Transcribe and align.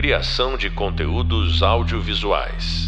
Criação 0.00 0.56
de 0.56 0.70
conteúdos 0.70 1.60
audiovisuais. 1.60 2.86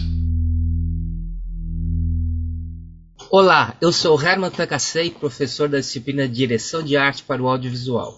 Olá, 3.29 3.77
eu 3.83 3.91
sou 3.91 4.23
Herman 4.23 4.49
Takasei, 4.49 5.11
professor 5.11 5.69
da 5.69 5.81
disciplina 5.81 6.29
Direção 6.29 6.85
de 6.85 6.97
Arte 6.97 7.25
para 7.25 7.43
o 7.43 7.49
Audiovisual. 7.49 8.17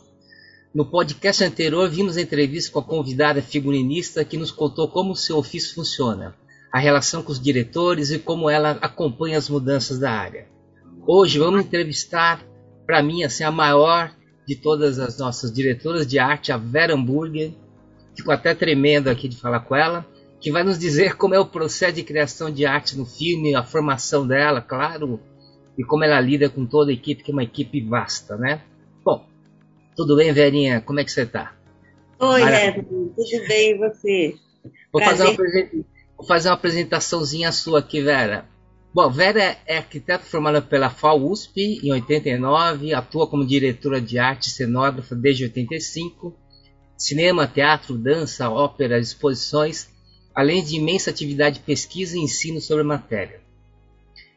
No 0.75 0.85
podcast 0.85 1.43
anterior, 1.43 1.89
vimos 1.89 2.19
a 2.19 2.21
entrevista 2.21 2.71
com 2.71 2.81
a 2.81 2.85
convidada 2.85 3.41
figurinista 3.41 4.27
que 4.27 4.37
nos 4.37 4.51
contou 4.51 4.87
como 4.87 5.13
o 5.13 5.17
seu 5.17 5.39
ofício 5.39 5.75
funciona, 5.75 6.35
a 6.71 6.79
relação 6.79 7.23
com 7.23 7.33
os 7.33 7.41
diretores 7.41 8.11
e 8.11 8.19
como 8.19 8.51
ela 8.51 8.73
acompanha 8.73 9.39
as 9.39 9.49
mudanças 9.49 9.99
da 9.99 10.11
área. 10.11 10.49
Hoje 11.07 11.39
vamos 11.39 11.63
entrevistar, 11.63 12.45
para 12.85 13.03
mim, 13.03 13.25
assim, 13.25 13.43
a 13.43 13.51
maior 13.51 14.15
de 14.47 14.55
todas 14.55 14.99
as 14.99 15.17
nossas 15.19 15.51
diretoras 15.51 16.07
de 16.07 16.19
arte, 16.19 16.53
a 16.53 16.59
Vera 16.59 16.93
Hamburger. 16.93 17.55
Fico 18.17 18.31
até 18.31 18.55
tremendo 18.55 19.09
aqui 19.09 19.29
de 19.29 19.37
falar 19.37 19.61
com 19.61 19.75
ela, 19.75 20.07
que 20.41 20.51
vai 20.51 20.63
nos 20.63 20.79
dizer 20.79 21.17
como 21.17 21.35
é 21.35 21.39
o 21.39 21.47
processo 21.47 21.95
de 21.95 22.03
criação 22.03 22.51
de 22.51 22.67
arte 22.67 22.97
no 22.97 23.07
filme, 23.07 23.55
a 23.55 23.63
formação 23.63 24.27
dela, 24.27 24.61
claro, 24.61 25.21
e 25.79 25.85
como 25.85 26.05
ela 26.05 26.21
lida 26.21 26.49
com 26.49 26.67
toda 26.67 26.91
a 26.91 26.95
equipe, 26.95 27.23
que 27.23 27.31
é 27.31 27.35
uma 27.35 27.45
equipe 27.45 27.81
vasta, 27.81 28.37
né? 28.37 28.61
Bom, 29.05 29.27
tudo 29.97 30.17
bem, 30.17 30.33
Verinha? 30.33 30.81
Como 30.81 31.01
é 31.01 31.05
que 31.05 31.13
você 31.13 31.23
está? 31.23 31.55
Oi, 32.19 32.41
Maravilha. 32.41 32.85
tudo 32.85 33.49
bem 33.49 33.71
e 33.71 33.79
você? 33.79 34.35
Vou 34.93 35.03
fazer, 35.03 35.25
uma, 35.25 35.37
vou 36.17 36.27
fazer 36.27 36.49
uma 36.49 36.55
apresentaçãozinha 36.55 37.51
sua 37.51 37.79
aqui, 37.79 38.01
Vera. 38.03 38.47
Bom, 38.95 39.11
Vera 39.11 39.57
é 39.67 39.79
arquiteta 39.79 40.25
formada 40.25 40.61
pela 40.61 40.91
FAUSP 40.91 41.81
em 41.83 41.93
89, 41.93 42.93
atua 42.93 43.27
como 43.27 43.47
diretora 43.47 44.01
de 44.01 44.19
arte 44.19 44.49
e 44.49 44.51
cenógrafa 44.51 45.15
desde 45.15 45.45
85, 45.45 46.37
cinema, 47.03 47.47
teatro, 47.47 47.97
dança, 47.97 48.51
ópera, 48.51 48.99
exposições, 48.99 49.89
além 50.35 50.63
de 50.65 50.77
imensa 50.77 51.11
atividade 51.11 51.59
de 51.59 51.65
pesquisa 51.65 52.17
e 52.17 52.21
ensino 52.21 52.61
sobre 52.61 52.83
a 52.83 52.87
matéria. 52.87 53.41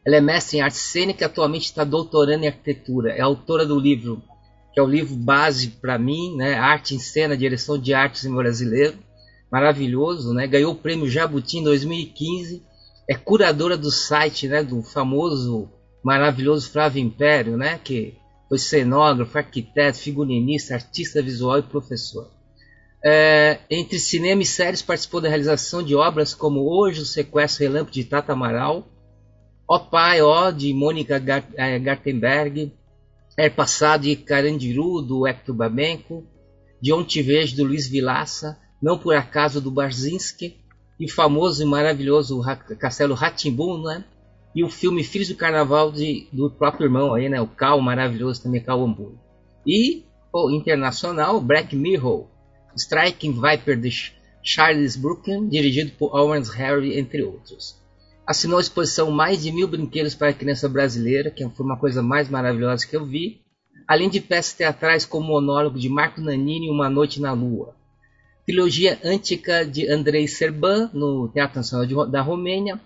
Ela 0.05 0.17
é 0.17 0.21
mestre 0.21 0.57
em 0.57 0.61
arte 0.61 0.77
cênica 0.77 1.23
e 1.23 1.25
atualmente 1.25 1.65
está 1.65 1.83
doutorando 1.83 2.43
em 2.43 2.47
arquitetura. 2.47 3.11
É 3.11 3.21
autora 3.21 3.65
do 3.65 3.79
livro 3.79 4.21
que 4.75 4.79
é 4.81 4.83
o 4.83 4.87
livro 4.87 5.15
base 5.15 5.69
para 5.69 5.97
mim, 5.97 6.35
né? 6.35 6.55
Arte 6.55 6.95
em 6.95 6.99
Cena, 6.99 7.37
Direção 7.37 7.79
de 7.79 7.93
Artes 7.93 8.25
em 8.25 8.35
Brasileiro, 8.35 8.97
maravilhoso, 9.49 10.33
né? 10.33 10.45
Ganhou 10.45 10.73
o 10.73 10.75
prêmio 10.75 11.09
Jabuti 11.09 11.59
em 11.59 11.63
2015, 11.63 12.61
é 13.09 13.15
curadora 13.15 13.77
do 13.77 13.89
site, 13.89 14.49
né? 14.49 14.61
Do 14.61 14.83
famoso, 14.83 15.69
maravilhoso 16.03 16.69
Flávio 16.69 17.01
Império, 17.01 17.55
né? 17.55 17.79
Que 17.81 18.17
foi 18.49 18.59
cenógrafo, 18.59 19.37
arquiteto, 19.37 19.97
figurinista, 19.97 20.73
artista 20.73 21.21
visual 21.21 21.59
e 21.59 21.63
professor. 21.63 22.34
É, 23.03 23.59
entre 23.69 23.99
cinema 23.99 24.41
e 24.41 24.45
séries 24.45 24.81
participou 24.81 25.21
da 25.21 25.29
realização 25.29 25.83
de 25.83 25.95
obras 25.95 26.33
como 26.33 26.61
Hoje 26.61 27.01
o 27.01 27.05
Sequestro 27.05 27.63
Relâmpago 27.63 27.91
de 27.91 28.03
Tata 28.03 28.33
Amaral, 28.33 28.87
Ó 29.67 29.79
Pai, 29.79 30.21
Ó 30.21 30.51
de 30.51 30.73
Mônica 30.73 31.21
é, 31.55 31.79
Gartenberg, 31.79 32.71
é 33.37 33.49
passado 33.49 34.03
de 34.03 34.15
Carandiru, 34.15 35.01
do 35.01 35.27
Hector 35.27 35.55
Babenco, 35.55 36.23
de 36.81 36.93
Onde 36.93 37.21
Vejo, 37.21 37.55
do 37.55 37.63
Luiz 37.63 37.87
Vilaça, 37.87 38.59
Não 38.81 38.97
Por 38.97 39.15
Acaso, 39.15 39.59
do 39.59 39.71
Barzinski, 39.71 40.63
e 40.99 41.05
o 41.05 41.11
famoso 41.11 41.61
e 41.61 41.65
maravilhoso 41.65 42.41
Castelo 42.79 43.13
Ratimbun, 43.13 43.81
né? 43.81 44.05
E 44.55 44.63
o 44.63 44.69
filme 44.69 45.03
Filhos 45.03 45.27
do 45.27 45.35
Carnaval 45.35 45.91
de, 45.91 46.29
do 46.31 46.49
próprio 46.49 46.85
irmão 46.85 47.13
aí, 47.13 47.27
né? 47.27 47.41
O 47.41 47.47
Cal, 47.47 47.81
maravilhoso 47.81 48.41
também, 48.41 48.63
Cal 48.63 48.81
Hamburgo. 48.81 49.19
E 49.67 50.05
o 50.33 50.49
internacional 50.51 51.41
Black 51.41 51.75
Mirror, 51.75 52.27
Striking 52.75 53.33
Viper 53.33 53.79
de 53.79 54.13
Charles 54.43 54.95
Brooklyn, 54.95 55.47
dirigido 55.47 55.91
por 55.91 56.15
Owens 56.15 56.49
Harry, 56.49 56.97
entre 56.99 57.23
outros 57.23 57.83
assinou 58.25 58.57
a 58.57 58.61
exposição 58.61 59.11
Mais 59.11 59.41
de 59.41 59.51
Mil 59.51 59.67
Brinquedos 59.67 60.15
para 60.15 60.29
a 60.29 60.33
Criança 60.33 60.67
Brasileira, 60.67 61.29
que 61.29 61.47
foi 61.49 61.65
uma 61.65 61.77
coisa 61.77 62.01
mais 62.01 62.27
maravilhosa 62.27 62.87
que 62.87 62.95
eu 62.95 63.05
vi, 63.05 63.41
além 63.87 64.09
de 64.09 64.19
peças 64.19 64.53
teatrais 64.53 65.05
como 65.05 65.25
o 65.25 65.29
monólogo 65.29 65.77
de 65.77 65.87
Marco 65.87 66.19
Nanini 66.19 66.69
Uma 66.69 66.89
Noite 66.89 67.21
na 67.21 67.33
Lua. 67.33 67.75
Trilogia 68.45 68.99
Antica 69.03 69.65
de 69.65 69.87
Andrei 69.89 70.27
Serban, 70.27 70.89
no 70.93 71.27
Teatro 71.29 71.57
Nacional 71.57 72.07
da 72.07 72.21
Romênia, 72.21 72.79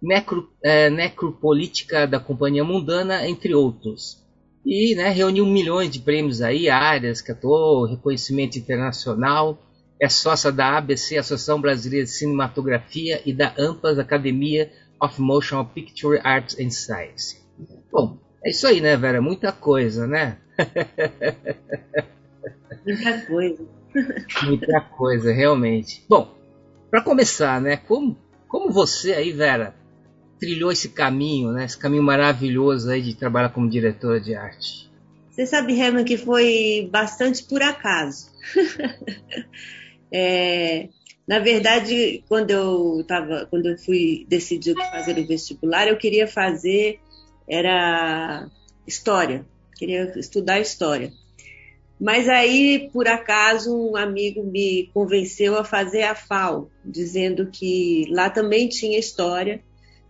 Necro, 0.00 0.50
é, 0.62 0.90
Necropolítica 0.90 2.06
da 2.06 2.20
Companhia 2.20 2.64
Mundana, 2.64 3.26
entre 3.26 3.54
outros. 3.54 4.22
E 4.64 4.94
né, 4.94 5.10
reuniu 5.10 5.44
milhões 5.44 5.90
de 5.90 6.00
prêmios 6.00 6.40
aí, 6.40 6.70
áreas, 6.70 7.20
que 7.20 7.30
atuou, 7.30 7.86
reconhecimento 7.86 8.58
internacional, 8.58 9.58
é 10.00 10.08
sócia 10.08 10.50
da 10.50 10.78
ABC, 10.78 11.18
Associação 11.18 11.60
Brasileira 11.60 12.04
de 12.04 12.10
Cinematografia, 12.10 13.20
e 13.26 13.32
da 13.32 13.52
AMPAS, 13.58 13.98
Academia 13.98 14.72
of 15.00 15.20
Motion 15.20 15.64
Picture 15.66 16.20
Arts 16.24 16.58
and 16.58 16.70
Science. 16.70 17.42
Bom, 17.92 18.18
é 18.44 18.50
isso 18.50 18.66
aí, 18.66 18.80
né, 18.80 18.96
Vera? 18.96 19.20
Muita 19.20 19.52
coisa, 19.52 20.06
né? 20.06 20.38
Muita 22.84 23.26
coisa. 23.26 23.66
Muita 24.44 24.80
coisa, 24.80 25.32
realmente. 25.32 26.04
Bom, 26.08 26.34
para 26.90 27.02
começar, 27.02 27.60
né, 27.60 27.76
como, 27.76 28.16
como 28.48 28.70
você 28.70 29.12
aí, 29.12 29.32
Vera, 29.32 29.74
trilhou 30.44 30.70
esse 30.70 30.90
caminho, 30.90 31.52
né, 31.52 31.64
esse 31.64 31.78
caminho 31.78 32.02
maravilhoso 32.02 32.90
aí 32.90 33.00
de 33.00 33.14
trabalhar 33.14 33.48
como 33.48 33.68
diretora 33.68 34.20
de 34.20 34.34
arte? 34.34 34.90
Você 35.30 35.46
sabe, 35.46 35.78
Herman, 35.78 36.04
que 36.04 36.18
foi 36.18 36.88
bastante 36.92 37.42
por 37.44 37.62
acaso. 37.62 38.30
É, 40.16 40.90
na 41.26 41.40
verdade, 41.40 42.22
quando 42.28 42.52
eu 42.52 43.04
tava, 43.04 43.48
quando 43.50 43.66
eu 43.66 43.76
fui 43.76 44.24
decidir 44.28 44.76
fazer 44.76 45.18
o 45.18 45.26
vestibular, 45.26 45.88
eu 45.88 45.96
queria 45.96 46.28
fazer 46.28 47.00
era 47.48 48.48
história, 48.86 49.44
queria 49.76 50.12
estudar 50.16 50.60
história. 50.60 51.12
Mas 52.00 52.28
aí, 52.28 52.88
por 52.92 53.08
acaso, 53.08 53.76
um 53.76 53.96
amigo 53.96 54.44
me 54.44 54.88
convenceu 54.94 55.58
a 55.58 55.64
fazer 55.64 56.02
a 56.02 56.14
FAO, 56.14 56.70
dizendo 56.84 57.46
que 57.50 58.06
lá 58.10 58.30
também 58.30 58.68
tinha 58.68 58.98
história, 58.98 59.60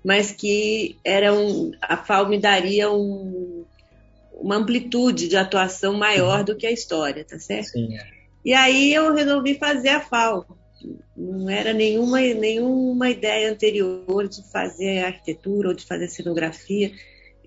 mas 0.04 0.31
que 0.31 0.98
era 1.03 1.32
um, 1.32 1.72
a 1.81 1.97
FAO 1.97 2.28
me 2.28 2.38
daria 2.38 2.92
um, 2.92 3.65
uma 4.34 4.56
amplitude 4.56 5.28
de 5.28 5.37
atuação 5.37 5.94
maior 5.94 6.41
uhum. 6.41 6.44
do 6.44 6.56
que 6.56 6.66
a 6.66 6.72
história, 6.72 7.25
tá 7.25 7.38
certo? 7.38 7.70
Sim. 7.70 7.97
É. 7.97 8.06
E 8.44 8.53
aí 8.53 8.93
eu 8.93 9.14
resolvi 9.14 9.54
fazer 9.54 9.88
a 9.88 10.00
FAO. 10.00 10.47
Não 11.16 11.48
era 11.48 11.72
nenhuma, 11.72 12.20
nenhuma 12.20 13.09
ideia 13.09 13.50
anterior 13.50 14.28
de 14.28 14.43
fazer 14.50 15.04
arquitetura 15.04 15.69
ou 15.69 15.75
de 15.75 15.87
fazer 15.87 16.09
cenografia. 16.09 16.93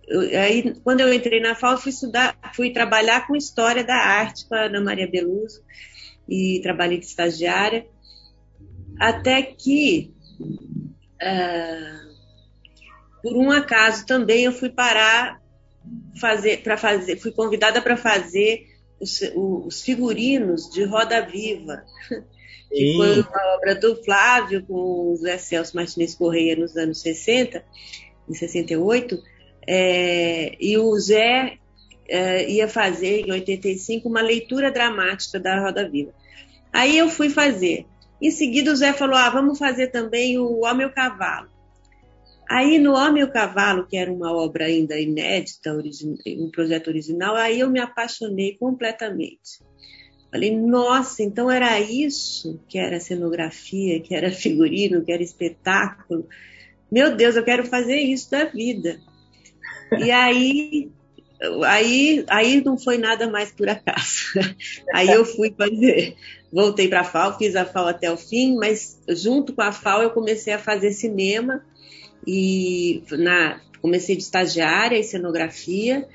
Eu, 0.07 0.21
aí, 0.39 0.73
quando 0.83 1.01
eu 1.01 1.13
entrei 1.13 1.39
na 1.39 1.53
FAO, 1.53 1.77
fui 1.77 1.91
estudar, 1.91 2.35
fui 2.55 2.71
trabalhar 2.71 3.27
com 3.27 3.35
história 3.35 3.83
da 3.83 3.95
arte 3.95 4.47
com 4.47 4.55
a 4.55 4.63
Ana 4.63 4.81
Maria 4.81 5.07
Beluso 5.07 5.61
e 6.27 6.59
trabalhei 6.63 6.97
de 6.97 7.05
estagiária, 7.05 7.85
até 8.99 9.41
que, 9.43 10.11
uh, 11.21 12.06
por 13.27 13.37
um 13.37 13.51
acaso 13.51 14.05
também, 14.05 14.45
eu 14.45 14.51
fui 14.53 14.69
parar 14.69 15.41
fazer 16.19 16.63
para 16.63 16.77
fazer, 16.77 17.17
fui 17.17 17.31
convidada 17.31 17.81
para 17.81 17.97
fazer 17.97 18.67
os, 18.99 19.21
os 19.35 19.81
figurinos 19.81 20.69
de 20.69 20.83
Roda 20.83 21.21
Viva, 21.21 21.83
que 22.69 22.77
Sim. 22.77 22.97
foi 22.97 23.21
uma 23.21 23.55
obra 23.55 23.75
do 23.75 24.01
Flávio 24.03 24.63
com 24.65 25.11
o 25.11 25.17
Zé 25.17 25.37
Celso 25.37 25.75
Martins 25.75 26.15
Correia 26.15 26.55
nos 26.55 26.75
anos 26.75 27.01
60, 27.01 27.63
em 28.29 28.33
68, 28.33 29.21
é, 29.67 30.55
e 30.59 30.77
o 30.77 30.97
Zé 30.97 31.57
é, 32.07 32.49
ia 32.49 32.67
fazer 32.67 33.25
em 33.25 33.31
85 33.31 34.07
uma 34.07 34.21
leitura 34.21 34.71
dramática 34.71 35.39
da 35.39 35.59
Roda 35.59 35.87
Viva. 35.87 36.13
Aí 36.71 36.97
eu 36.97 37.09
fui 37.09 37.29
fazer. 37.29 37.85
Em 38.21 38.31
seguida 38.31 38.71
o 38.71 38.75
Zé 38.75 38.93
falou: 38.93 39.15
ah, 39.15 39.29
vamos 39.29 39.59
fazer 39.59 39.87
também 39.87 40.37
o 40.37 40.63
Homem 40.63 40.87
e 40.87 40.89
o 40.89 40.93
Cavalo. 40.93 41.49
Aí 42.49 42.79
no 42.79 42.93
Homem 42.93 43.21
e 43.21 43.25
o 43.25 43.31
Cavalo, 43.31 43.85
que 43.85 43.97
era 43.97 44.11
uma 44.11 44.31
obra 44.31 44.65
ainda 44.65 44.97
inédita, 44.99 45.77
um 46.25 46.49
projeto 46.49 46.87
original, 46.87 47.35
aí 47.35 47.59
eu 47.59 47.69
me 47.69 47.79
apaixonei 47.79 48.57
completamente. 48.57 49.59
Falei, 50.31 50.55
nossa, 50.55 51.23
então 51.23 51.49
era 51.49 51.79
isso 51.79 52.59
que 52.67 52.77
era 52.77 52.99
cenografia, 52.99 53.99
que 54.01 54.15
era 54.15 54.31
figurino, 54.31 55.03
que 55.03 55.11
era 55.11 55.23
espetáculo. 55.23 56.27
Meu 56.91 57.15
Deus, 57.15 57.35
eu 57.35 57.43
quero 57.43 57.65
fazer 57.65 57.97
isso 57.97 58.31
da 58.31 58.45
vida. 58.45 58.99
E 59.99 60.11
aí, 60.11 60.91
aí, 61.65 62.25
aí 62.29 62.63
não 62.63 62.77
foi 62.77 62.97
nada 62.97 63.29
mais 63.29 63.51
por 63.51 63.69
acaso. 63.69 64.33
Aí 64.93 65.09
eu 65.09 65.23
fui 65.23 65.53
fazer, 65.57 66.15
voltei 66.51 66.87
para 66.87 67.01
a 67.01 67.05
FAO, 67.05 67.37
fiz 67.37 67.55
a 67.55 67.65
FAO 67.65 67.87
até 67.87 68.11
o 68.11 68.17
fim, 68.17 68.55
mas 68.55 69.01
junto 69.09 69.53
com 69.53 69.61
a 69.61 69.71
FAO 69.71 70.03
eu 70.03 70.09
comecei 70.11 70.53
a 70.53 70.59
fazer 70.59 70.91
cinema 70.91 71.63
e 72.27 73.01
na, 73.11 73.61
comecei 73.81 74.17
de 74.17 74.23
estagiária 74.23 74.97
em 74.97 75.03
cenografia 75.03 76.05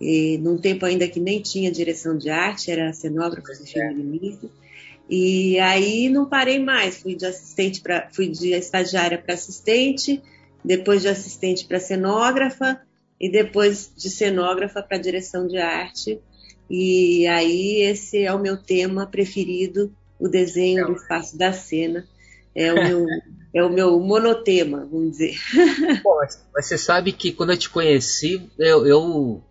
e, 0.00 0.38
num 0.38 0.56
tempo 0.56 0.86
ainda 0.86 1.06
que 1.06 1.20
nem 1.20 1.42
tinha 1.42 1.70
direção 1.70 2.16
de 2.16 2.30
arte, 2.30 2.70
era 2.70 2.92
cenógrafa 2.94 3.52
de 3.52 3.78
é. 3.78 3.94
E 5.10 5.58
aí 5.58 6.08
não 6.08 6.26
parei 6.26 6.58
mais, 6.58 6.98
fui 6.98 7.14
de 7.14 7.26
assistente 7.26 7.80
para, 7.80 8.08
fui 8.10 8.28
de 8.28 8.52
estagiária 8.52 9.18
para 9.18 9.34
assistente, 9.34 10.22
depois 10.64 11.02
de 11.02 11.08
assistente 11.08 11.66
para 11.66 11.80
cenógrafa 11.80 12.80
e 13.20 13.30
depois 13.30 13.90
de 13.96 14.10
cenógrafa 14.10 14.82
para 14.82 14.98
direção 14.98 15.46
de 15.46 15.58
arte. 15.58 16.20
E 16.70 17.26
aí 17.26 17.80
esse 17.82 18.22
é 18.22 18.32
o 18.32 18.38
meu 18.38 18.56
tema 18.56 19.06
preferido, 19.06 19.92
o 20.18 20.28
desenho 20.28 20.86
do 20.86 20.92
espaço 20.92 21.36
da 21.36 21.52
cena. 21.52 22.06
É 22.54 22.72
o 22.72 22.76
meu, 22.84 23.06
é 23.54 23.62
o 23.62 23.70
meu 23.70 23.98
monotema, 24.00 24.86
vamos 24.90 25.12
dizer. 25.12 25.36
Bom, 26.02 26.18
mas 26.54 26.66
você 26.66 26.76
sabe 26.76 27.12
que 27.12 27.32
quando 27.32 27.50
eu 27.50 27.56
te 27.56 27.70
conheci, 27.70 28.50
eu, 28.58 28.86
eu 28.86 29.42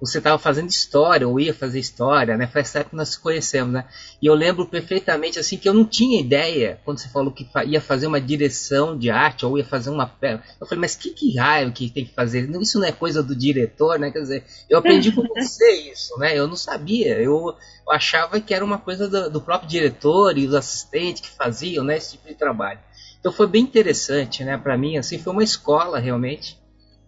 você 0.00 0.18
estava 0.18 0.38
fazendo 0.38 0.68
história, 0.68 1.26
ou 1.26 1.40
ia 1.40 1.52
fazer 1.52 1.80
história, 1.80 2.36
né? 2.36 2.48
Essa 2.54 2.78
época 2.78 2.90
que 2.90 2.96
nós 2.96 3.08
nos 3.08 3.18
conhecemos, 3.18 3.72
né? 3.72 3.84
E 4.22 4.26
eu 4.26 4.34
lembro 4.34 4.66
perfeitamente, 4.66 5.38
assim, 5.38 5.56
que 5.56 5.68
eu 5.68 5.74
não 5.74 5.84
tinha 5.84 6.20
ideia, 6.20 6.80
quando 6.84 6.98
você 6.98 7.08
falou 7.08 7.32
que 7.32 7.48
ia 7.66 7.80
fazer 7.80 8.06
uma 8.06 8.20
direção 8.20 8.96
de 8.96 9.10
arte, 9.10 9.44
ou 9.44 9.58
ia 9.58 9.64
fazer 9.64 9.90
uma 9.90 10.06
peça. 10.06 10.42
Eu 10.60 10.66
falei, 10.66 10.80
mas 10.80 10.94
que, 10.94 11.10
que 11.10 11.36
raio 11.36 11.72
que 11.72 11.90
tem 11.90 12.04
que 12.04 12.14
fazer? 12.14 12.48
Isso 12.60 12.78
não 12.78 12.86
é 12.86 12.92
coisa 12.92 13.22
do 13.22 13.34
diretor, 13.34 13.98
né? 13.98 14.10
Quer 14.12 14.20
dizer, 14.20 14.44
eu 14.70 14.78
aprendi 14.78 15.10
com 15.10 15.22
você 15.34 15.90
isso, 15.92 16.16
né? 16.18 16.38
Eu 16.38 16.46
não 16.46 16.56
sabia, 16.56 17.20
eu, 17.20 17.56
eu 17.86 17.92
achava 17.92 18.40
que 18.40 18.54
era 18.54 18.64
uma 18.64 18.78
coisa 18.78 19.08
do, 19.08 19.30
do 19.30 19.40
próprio 19.40 19.68
diretor 19.68 20.38
e 20.38 20.46
os 20.46 20.54
assistentes 20.54 21.22
que 21.22 21.30
faziam, 21.30 21.84
né? 21.84 21.96
Esse 21.96 22.12
tipo 22.12 22.28
de 22.28 22.34
trabalho. 22.34 22.78
Então 23.20 23.32
foi 23.32 23.46
bem 23.46 23.62
interessante, 23.62 24.44
né? 24.44 24.56
Para 24.56 24.78
mim, 24.78 24.96
assim, 24.96 25.18
foi 25.18 25.32
uma 25.32 25.42
escola, 25.42 25.98
realmente. 25.98 26.58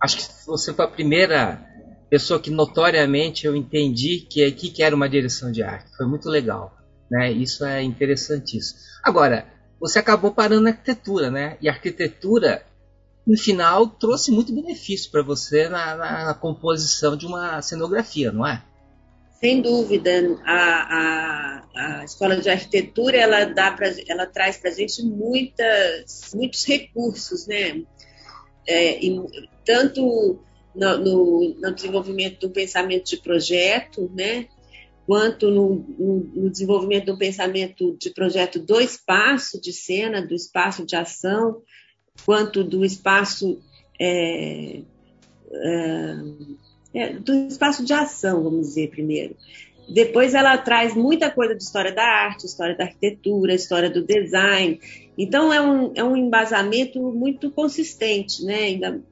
Acho 0.00 0.16
que 0.16 0.46
você 0.46 0.72
foi 0.72 0.84
a 0.84 0.88
primeira 0.88 1.64
pessoa 2.08 2.40
que 2.40 2.50
notoriamente 2.50 3.46
eu 3.46 3.54
entendi 3.54 4.26
que 4.28 4.44
aqui 4.44 4.70
que 4.70 4.82
era 4.82 4.94
uma 4.94 5.08
direção 5.08 5.52
de 5.52 5.62
arte. 5.62 5.96
Foi 5.96 6.06
muito 6.06 6.28
legal, 6.28 6.76
né? 7.10 7.30
Isso 7.30 7.64
é 7.64 7.82
interessantíssimo. 7.82 8.80
Agora, 9.02 9.46
você 9.80 9.98
acabou 9.98 10.32
parando 10.32 10.62
na 10.62 10.70
arquitetura, 10.70 11.30
né? 11.30 11.56
E 11.60 11.68
a 11.68 11.72
arquitetura, 11.72 12.64
no 13.26 13.38
final, 13.38 13.86
trouxe 13.86 14.32
muito 14.32 14.52
benefício 14.52 15.10
para 15.10 15.22
você 15.22 15.68
na, 15.68 15.94
na, 15.94 16.24
na, 16.26 16.34
composição 16.34 17.16
de 17.16 17.26
uma 17.26 17.62
cenografia, 17.62 18.32
não 18.32 18.46
é? 18.46 18.62
Sem 19.40 19.62
dúvida, 19.62 20.38
a, 20.44 21.64
a, 21.74 22.00
a 22.00 22.04
escola 22.04 22.36
de 22.36 22.50
arquitetura 22.50 23.16
ela 23.16 23.44
dá 23.44 23.72
pra, 23.72 23.90
ela 24.06 24.26
traz 24.26 24.58
para 24.58 24.70
a 24.70 24.74
gente 24.74 25.02
muitas, 25.02 26.32
muitos 26.34 26.64
recursos, 26.64 27.46
né? 27.46 27.82
É, 28.66 29.02
e, 29.02 29.18
tanto 29.64 30.40
no, 30.74 30.98
no, 30.98 31.54
no 31.54 31.74
desenvolvimento 31.74 32.40
do 32.40 32.50
pensamento 32.50 33.10
de 33.10 33.16
projeto, 33.16 34.10
né? 34.14 34.46
quanto 35.10 35.50
no, 35.50 35.84
no, 35.98 36.48
desenvolvimento 36.48 37.06
do 37.06 37.18
pensamento 37.18 37.96
de 37.98 38.10
projeto 38.10 38.60
do 38.60 38.80
espaço 38.80 39.60
de 39.60 39.72
cena, 39.72 40.24
do 40.24 40.36
espaço 40.36 40.86
de 40.86 40.94
ação, 40.94 41.62
quanto 42.24 42.62
do 42.62 42.84
espaço 42.84 43.60
é, 44.00 44.82
é, 45.52 46.14
é, 46.94 47.12
do 47.12 47.32
espaço 47.48 47.84
de 47.84 47.92
ação, 47.92 48.42
vamos 48.42 48.68
dizer 48.68 48.90
primeiro. 48.90 49.36
Depois 49.88 50.34
ela 50.34 50.56
traz 50.56 50.94
muita 50.94 51.30
coisa 51.30 51.54
de 51.54 51.62
história 51.62 51.92
da 51.92 52.04
arte, 52.04 52.46
história 52.46 52.76
da 52.76 52.84
arquitetura, 52.84 53.54
história 53.54 53.90
do 53.90 54.04
design. 54.04 54.80
Então 55.18 55.52
é 55.52 55.60
um, 55.60 55.92
é 55.96 56.04
um 56.04 56.16
embasamento 56.16 57.00
muito 57.12 57.50
consistente, 57.50 58.44
né? 58.44 58.54
Ainda 58.54 59.02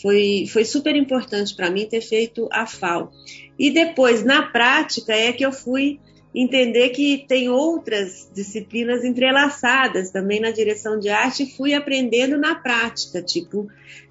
foi, 0.00 0.46
foi 0.48 0.64
super 0.64 0.94
importante 0.94 1.54
para 1.54 1.70
mim 1.70 1.86
ter 1.86 2.00
feito 2.00 2.48
a 2.52 2.66
FAO. 2.66 3.12
E 3.58 3.70
depois, 3.70 4.24
na 4.24 4.42
prática, 4.42 5.12
é 5.12 5.32
que 5.32 5.44
eu 5.44 5.52
fui 5.52 5.98
entender 6.34 6.90
que 6.90 7.24
tem 7.28 7.48
outras 7.48 8.30
disciplinas 8.34 9.04
entrelaçadas 9.04 10.10
também 10.10 10.40
na 10.40 10.50
direção 10.50 10.98
de 10.98 11.08
arte 11.08 11.42
e 11.42 11.50
fui 11.50 11.74
aprendendo 11.74 12.38
na 12.38 12.54
prática, 12.54 13.20
tipo 13.20 13.68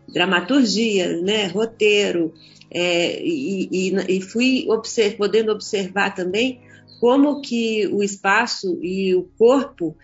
dramaturgia, 0.08 1.22
né, 1.22 1.48
roteiro, 1.48 2.34
é, 2.72 3.22
e, 3.22 3.68
e, 3.72 4.18
e, 4.18 4.22
fui 4.22 4.66
observ, 4.70 5.18
podendo 5.18 5.52
observar 5.52 6.16
também 6.16 6.62
como 7.02 7.42
que 7.42 7.88
o 7.88 8.02
espaço 8.02 8.80
e 8.82 9.14
o 9.14 9.24
corpo 9.38 9.96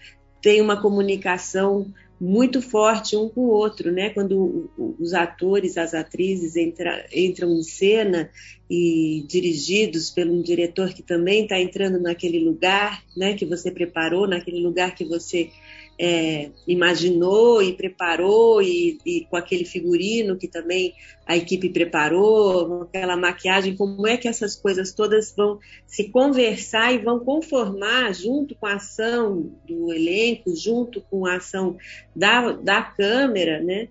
têm 0.42 0.62
uma 0.62 0.82
comunicação 0.82 1.94
muito 2.20 2.62
forte 2.62 3.16
um 3.16 3.30
com 3.30 3.42
o 3.42 3.50
outro, 3.50 3.92
né? 3.92 4.10
Quando 4.10 4.70
os 5.00 5.14
atores, 5.14 5.78
as 5.78 5.94
atrizes 5.94 6.56
entra, 6.56 7.06
entram 7.14 7.52
em 7.52 7.62
cena 7.62 8.30
e 8.70 9.24
dirigidos 9.28 10.10
por 10.10 10.26
um 10.26 10.42
diretor 10.42 10.94
que 10.94 11.04
também 11.04 11.44
está 11.44 11.60
entrando 11.60 12.00
naquele 12.00 12.40
lugar, 12.40 13.04
né? 13.16 13.36
Que 13.36 13.46
você 13.46 13.70
preparou, 13.70 14.28
naquele 14.28 14.60
lugar 14.62 14.96
que 14.96 15.06
você 15.06 15.52
é, 16.00 16.52
imaginou 16.68 17.62
e 17.62 17.74
preparou, 17.74 18.62
e, 18.62 19.00
e, 19.06 19.26
com 19.30 19.36
aquele 19.36 19.66
figurino 19.66 20.38
que 20.38 20.48
também 20.48 20.94
a 21.26 21.36
equipe 21.36 21.70
preparou, 21.70 22.84
aquela 22.84 23.18
maquiagem, 23.18 23.76
como 23.76 24.06
é 24.08 24.16
que 24.16 24.28
essas 24.28 24.56
coisas 24.56 24.94
todas 24.94 25.34
vão 25.36 25.60
se 25.88 26.10
conversar 26.10 26.94
e 26.94 27.00
vão 27.00 27.20
conformar 27.20 28.14
junto 28.14 28.56
com 28.56 28.68
a 28.68 28.76
ação 28.76 29.52
do 29.68 29.92
elenco, 29.92 30.56
junto 30.56 31.02
com 31.02 31.26
a 31.26 31.38
ação 31.38 31.78
da, 32.16 32.52
da 32.52 32.82
câmera 32.82 33.62
né, 33.62 33.88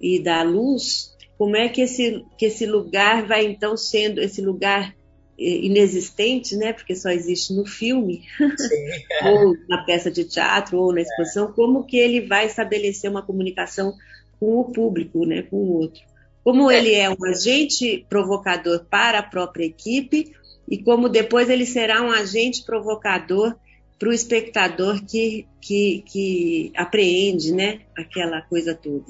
e 0.00 0.18
da 0.18 0.42
luz, 0.42 1.14
como 1.36 1.56
é 1.56 1.68
que 1.68 1.82
esse, 1.82 2.24
que 2.38 2.46
esse 2.46 2.66
lugar 2.66 3.26
vai 3.26 3.44
então 3.44 3.76
sendo, 3.76 4.20
esse 4.20 4.40
lugar 4.40 4.94
inexistente, 5.40 6.54
né? 6.54 6.72
Porque 6.72 6.94
só 6.94 7.08
existe 7.10 7.54
no 7.54 7.64
filme, 7.64 8.24
ou 9.24 9.56
na 9.68 9.78
peça 9.84 10.10
de 10.10 10.24
teatro, 10.24 10.78
ou 10.78 10.92
na 10.92 11.00
exposição, 11.00 11.48
é. 11.48 11.52
como 11.52 11.84
que 11.84 11.96
ele 11.96 12.20
vai 12.26 12.46
estabelecer 12.46 13.10
uma 13.10 13.22
comunicação 13.22 13.94
com 14.38 14.60
o 14.60 14.64
público, 14.64 15.24
né? 15.24 15.42
Com 15.42 15.56
o 15.56 15.72
outro. 15.78 16.02
Como 16.44 16.70
é. 16.70 16.78
ele 16.78 16.94
é 16.94 17.08
um 17.08 17.24
agente 17.24 18.04
provocador 18.08 18.84
para 18.90 19.20
a 19.20 19.22
própria 19.22 19.64
equipe 19.64 20.32
e 20.68 20.78
como 20.78 21.08
depois 21.08 21.48
ele 21.48 21.66
será 21.66 22.02
um 22.02 22.10
agente 22.10 22.64
provocador 22.64 23.56
para 23.98 24.08
o 24.08 24.12
espectador 24.12 25.04
que, 25.04 25.46
que, 25.60 26.02
que 26.06 26.72
apreende, 26.76 27.52
né? 27.52 27.80
Aquela 27.96 28.40
coisa 28.42 28.74
toda. 28.74 29.04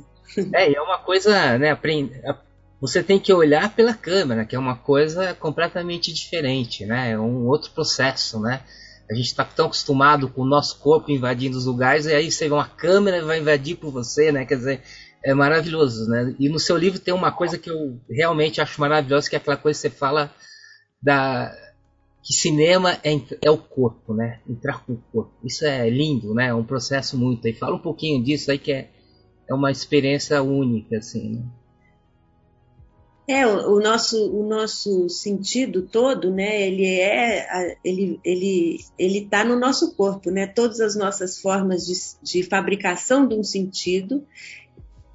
É, 0.55 0.73
é 0.73 0.81
uma 0.81 0.99
coisa, 0.99 1.59
né? 1.59 1.71
Você 2.81 3.03
tem 3.03 3.19
que 3.19 3.33
olhar 3.33 3.75
pela 3.75 3.93
câmera, 3.93 4.47
que 4.47 4.57
é 4.57 4.59
uma 4.59 4.77
coisa 4.77 5.35
completamente 5.35 6.13
diferente, 6.13 6.87
né? 6.87 7.13
É 7.13 7.19
um 7.19 7.47
outro 7.47 7.71
processo, 7.73 8.41
né? 8.41 8.63
A 9.11 9.15
gente 9.15 9.27
está 9.27 9.45
tão 9.45 9.67
acostumado 9.67 10.29
com 10.29 10.43
o 10.43 10.49
nosso 10.49 10.79
corpo 10.79 11.11
invadindo 11.11 11.59
os 11.59 11.67
lugares, 11.67 12.07
e 12.07 12.15
aí 12.15 12.31
você 12.31 12.49
vê 12.49 12.55
uma 12.55 12.69
câmera 12.69 13.19
e 13.19 13.23
vai 13.23 13.41
invadir 13.41 13.77
por 13.77 13.91
você, 13.91 14.33
né? 14.33 14.47
Quer 14.47 14.57
dizer, 14.57 14.83
é 15.23 15.35
maravilhoso, 15.35 16.09
né? 16.09 16.35
E 16.39 16.49
no 16.49 16.59
seu 16.59 16.77
livro 16.77 16.99
tem 16.99 17.13
uma 17.13 17.31
coisa 17.31 17.59
que 17.59 17.71
eu 17.71 18.01
realmente 18.09 18.61
acho 18.63 18.81
maravilhosa, 18.81 19.29
que 19.29 19.37
é 19.37 19.39
aquela 19.39 19.57
coisa 19.59 19.77
que 19.79 19.89
você 19.89 19.91
fala 19.91 20.33
da 21.03 21.55
que 22.23 22.35
cinema 22.35 22.99
é, 23.03 23.19
é 23.43 23.51
o 23.51 23.59
corpo, 23.59 24.15
né? 24.15 24.41
Entrar 24.49 24.85
com 24.85 24.93
o 24.95 25.03
corpo. 25.13 25.35
Isso 25.45 25.65
é 25.67 25.89
lindo, 25.89 26.35
né? 26.35 26.49
É 26.49 26.55
um 26.55 26.65
processo 26.65 27.19
muito. 27.19 27.47
E 27.47 27.53
fala 27.53 27.77
um 27.77 27.83
pouquinho 27.83 28.23
disso 28.23 28.51
aí 28.51 28.59
que 28.59 28.73
é, 28.73 28.91
é 29.49 29.55
uma 29.55 29.71
experiência 29.71 30.43
única, 30.43 30.99
assim, 30.99 31.31
né? 31.35 31.60
É, 33.31 33.47
o, 33.47 33.77
o, 33.77 33.81
nosso, 33.81 34.29
o 34.29 34.43
nosso 34.49 35.09
sentido 35.09 35.83
todo, 35.83 36.33
né, 36.33 36.67
ele 36.67 36.85
é, 36.85 37.77
ele, 37.85 38.19
ele, 38.25 38.81
ele 38.99 39.19
está 39.19 39.45
no 39.45 39.57
nosso 39.57 39.95
corpo, 39.95 40.33
né, 40.33 40.49
todas 40.49 40.81
as 40.81 40.97
nossas 40.97 41.41
formas 41.41 41.87
de, 41.87 41.95
de 42.21 42.43
fabricação 42.43 43.29
de 43.29 43.37
um 43.37 43.45
sentido 43.45 44.27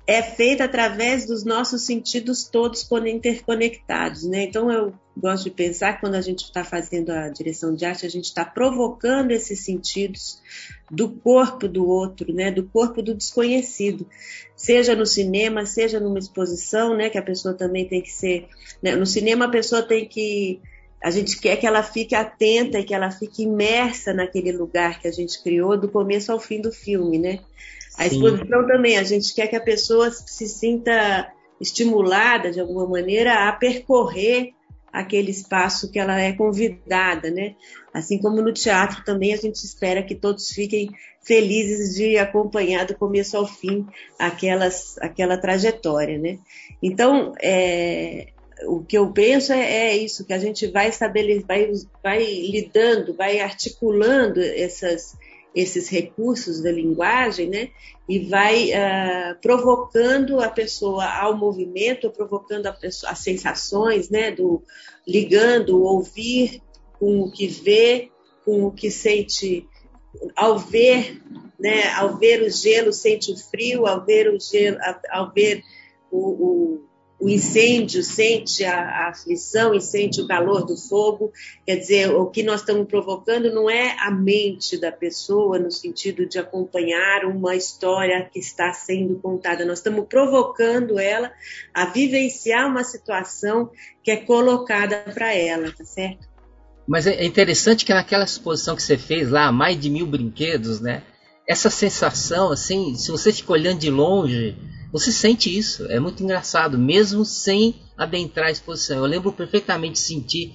é 0.07 0.21
feita 0.21 0.63
através 0.63 1.25
dos 1.25 1.43
nossos 1.43 1.81
sentidos 1.81 2.45
todos 2.45 2.87
interconectados, 3.05 4.23
né? 4.23 4.43
Então 4.43 4.71
eu 4.71 4.93
gosto 5.17 5.45
de 5.45 5.51
pensar 5.51 5.93
que 5.93 6.01
quando 6.01 6.15
a 6.15 6.21
gente 6.21 6.43
está 6.43 6.63
fazendo 6.63 7.11
a 7.11 7.29
direção 7.29 7.73
de 7.73 7.85
arte, 7.85 8.05
a 8.05 8.09
gente 8.09 8.25
está 8.25 8.43
provocando 8.43 9.31
esses 9.31 9.63
sentidos 9.63 10.41
do 10.91 11.09
corpo 11.09 11.67
do 11.67 11.87
outro, 11.87 12.33
né? 12.33 12.51
Do 12.51 12.63
corpo 12.63 13.01
do 13.01 13.15
desconhecido, 13.15 14.05
seja 14.55 14.95
no 14.95 15.05
cinema, 15.05 15.65
seja 15.65 15.99
numa 15.99 16.19
exposição, 16.19 16.95
né? 16.95 17.09
Que 17.09 17.17
a 17.17 17.23
pessoa 17.23 17.53
também 17.53 17.87
tem 17.87 18.01
que 18.01 18.11
ser, 18.11 18.47
né? 18.81 18.95
no 18.95 19.05
cinema 19.05 19.45
a 19.45 19.49
pessoa 19.49 19.81
tem 19.81 20.07
que 20.07 20.59
a 21.01 21.11
gente 21.11 21.39
quer 21.39 21.57
que 21.57 21.67
ela 21.67 21.83
fique 21.83 22.15
atenta 22.15 22.79
e 22.79 22.83
que 22.83 22.93
ela 22.93 23.11
fique 23.11 23.43
imersa 23.43 24.11
naquele 24.11 24.51
lugar 24.51 24.99
que 24.99 25.07
a 25.07 25.11
gente 25.11 25.41
criou 25.43 25.77
do 25.77 25.87
começo 25.87 26.31
ao 26.31 26.39
fim 26.39 26.59
do 26.59 26.71
filme, 26.71 27.19
né? 27.19 27.41
A 27.95 28.07
exposição 28.07 28.65
também, 28.65 28.97
a 28.97 29.03
gente 29.03 29.33
quer 29.33 29.47
que 29.47 29.55
a 29.55 29.61
pessoa 29.61 30.09
se 30.09 30.47
sinta 30.47 31.31
estimulada 31.61 32.51
de 32.51 32.59
alguma 32.59 32.87
maneira 32.87 33.47
a 33.47 33.51
percorrer 33.51 34.54
aquele 34.95 35.29
espaço 35.29 35.91
que 35.91 35.99
ela 35.99 36.19
é 36.19 36.31
convidada, 36.31 37.29
né? 37.29 37.55
Assim 37.93 38.17
como 38.17 38.41
no 38.41 38.53
teatro 38.53 39.03
também 39.03 39.33
a 39.33 39.37
gente 39.37 39.63
espera 39.63 40.01
que 40.01 40.15
todos 40.15 40.49
fiquem 40.49 40.89
felizes 41.21 41.95
de 41.95 42.17
acompanhar 42.17 42.85
do 42.85 42.95
começo 42.95 43.35
ao 43.35 43.45
fim 43.45 43.85
aquelas, 44.17 44.97
aquela 44.99 45.37
trajetória, 45.37 46.17
né? 46.17 46.39
Então, 46.81 47.33
é, 47.41 48.27
o 48.67 48.83
que 48.85 48.97
eu 48.97 49.11
penso 49.11 49.51
é, 49.51 49.89
é, 49.89 49.97
isso, 49.97 50.25
que 50.25 50.33
a 50.33 50.39
gente 50.39 50.67
vai 50.67 50.87
estabelecer, 50.87 51.45
vai, 51.45 51.71
vai 52.01 52.23
lidando, 52.23 53.13
vai 53.13 53.39
articulando 53.39 54.39
essas, 54.39 55.17
esses 55.55 55.87
recursos 55.87 56.61
da 56.61 56.71
linguagem, 56.71 57.49
né? 57.49 57.69
E 58.07 58.19
vai 58.19 58.71
uh, 58.71 59.39
provocando 59.41 60.41
a 60.41 60.49
pessoa 60.49 61.05
ao 61.05 61.37
movimento, 61.37 62.11
provocando 62.11 62.67
a 62.67 62.73
pessoa, 62.73 63.13
as 63.13 63.19
sensações, 63.19 64.09
né? 64.09 64.31
Do 64.31 64.61
ligando 65.07 65.81
ouvir 65.81 66.61
com 66.99 67.21
o 67.21 67.31
que 67.31 67.47
vê, 67.47 68.11
com 68.43 68.65
o 68.65 68.71
que 68.71 68.91
sente 68.91 69.65
ao 70.35 70.59
ver, 70.59 71.21
né? 71.57 71.89
Ao 71.93 72.17
ver 72.17 72.41
o 72.41 72.49
gelo 72.49 72.91
sente 72.91 73.31
o 73.31 73.37
frio, 73.37 73.87
ao 73.87 74.05
ver 74.05 74.29
o 74.29 74.37
gelo, 74.39 74.77
ao 75.09 75.31
ver 75.31 75.63
o, 76.11 76.19
o 76.19 76.83
o 77.19 77.29
incêndio 77.29 78.03
sente 78.03 78.65
a, 78.65 78.77
a, 78.77 79.09
aflição 79.09 79.73
e 79.73 79.81
sente 79.81 80.19
o 80.21 80.27
calor 80.27 80.65
do 80.65 80.75
fogo. 80.75 81.31
Quer 81.65 81.77
dizer, 81.77 82.09
o 82.13 82.27
que 82.27 82.43
nós 82.43 82.59
estamos 82.59 82.87
provocando 82.87 83.53
não 83.53 83.69
é 83.69 83.95
a 83.99 84.11
mente 84.11 84.77
da 84.77 84.91
pessoa 84.91 85.57
no 85.57 85.71
sentido 85.71 86.25
de 86.25 86.37
acompanhar 86.37 87.25
uma 87.25 87.55
história 87.55 88.29
que 88.31 88.39
está 88.39 88.73
sendo 88.73 89.15
contada. 89.15 89.65
Nós 89.65 89.79
estamos 89.79 90.05
provocando 90.07 90.99
ela 90.99 91.31
a 91.73 91.85
vivenciar 91.85 92.67
uma 92.67 92.83
situação 92.83 93.71
que 94.03 94.11
é 94.11 94.17
colocada 94.17 95.05
para 95.13 95.33
ela, 95.33 95.71
tá 95.71 95.85
certo? 95.85 96.27
Mas 96.87 97.07
é 97.07 97.23
interessante 97.23 97.85
que 97.85 97.93
naquela 97.93 98.25
exposição 98.25 98.75
que 98.75 98.83
você 98.83 98.97
fez 98.97 99.29
lá, 99.29 99.51
mais 99.51 99.79
de 99.79 99.89
mil 99.89 100.05
brinquedos, 100.05 100.81
né? 100.81 101.01
Essa 101.47 101.69
sensação, 101.69 102.51
assim, 102.51 102.95
se 102.95 103.09
você 103.09 103.31
fica 103.31 103.53
olhando 103.53 103.79
de 103.79 103.89
longe, 103.89 104.55
você 104.97 105.11
sente 105.11 105.55
isso, 105.55 105.85
é 105.91 105.99
muito 105.99 106.23
engraçado, 106.23 106.77
mesmo 106.77 107.25
sem 107.25 107.75
adentrar 107.97 108.47
a 108.47 108.51
exposição. 108.51 108.97
Eu 108.97 109.05
lembro 109.05 109.31
perfeitamente 109.33 109.93
de 109.93 109.99
sentir 109.99 110.53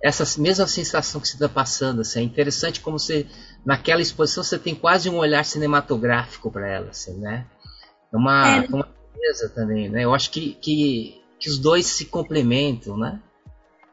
essa 0.00 0.40
mesma 0.40 0.66
sensação 0.68 1.20
que 1.20 1.26
você 1.26 1.34
está 1.34 1.48
passando. 1.48 2.00
Assim, 2.00 2.20
é 2.20 2.22
interessante 2.22 2.80
como 2.80 2.98
você, 2.98 3.26
naquela 3.66 4.00
exposição, 4.00 4.44
você 4.44 4.58
tem 4.58 4.76
quase 4.76 5.10
um 5.10 5.18
olhar 5.18 5.44
cinematográfico 5.44 6.52
para 6.52 6.68
ela, 6.68 6.90
assim, 6.90 7.18
né? 7.18 7.46
É 8.12 8.16
uma, 8.16 8.56
é. 8.58 8.68
uma 8.68 8.88
beleza 9.12 9.48
também, 9.48 9.88
né? 9.88 10.04
Eu 10.04 10.14
acho 10.14 10.30
que, 10.30 10.54
que, 10.54 11.20
que 11.40 11.50
os 11.50 11.58
dois 11.58 11.86
se 11.86 12.04
complementam, 12.04 12.96
né? 12.96 13.20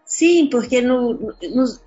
Sim, 0.08 0.48
porque 0.50 0.82
no, 0.82 1.36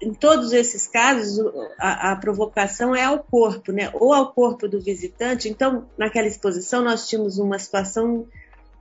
em 0.03 0.13
todos 0.13 0.53
esses 0.53 0.87
casos 0.87 1.43
a, 1.79 2.13
a, 2.13 2.17
provocação 2.17 2.95
é 2.95 3.03
ao 3.03 3.21
corpo, 3.21 3.73
né? 3.73 3.91
ou 3.95 4.13
ao 4.13 4.31
corpo 4.35 4.69
do 4.69 4.79
visitante. 4.79 5.49
Então, 5.49 5.89
naquela 5.97 6.29
exposição, 6.29 6.85
nós 6.85 7.09
tínhamos 7.09 7.39
uma 7.39 7.59
situação 7.59 8.29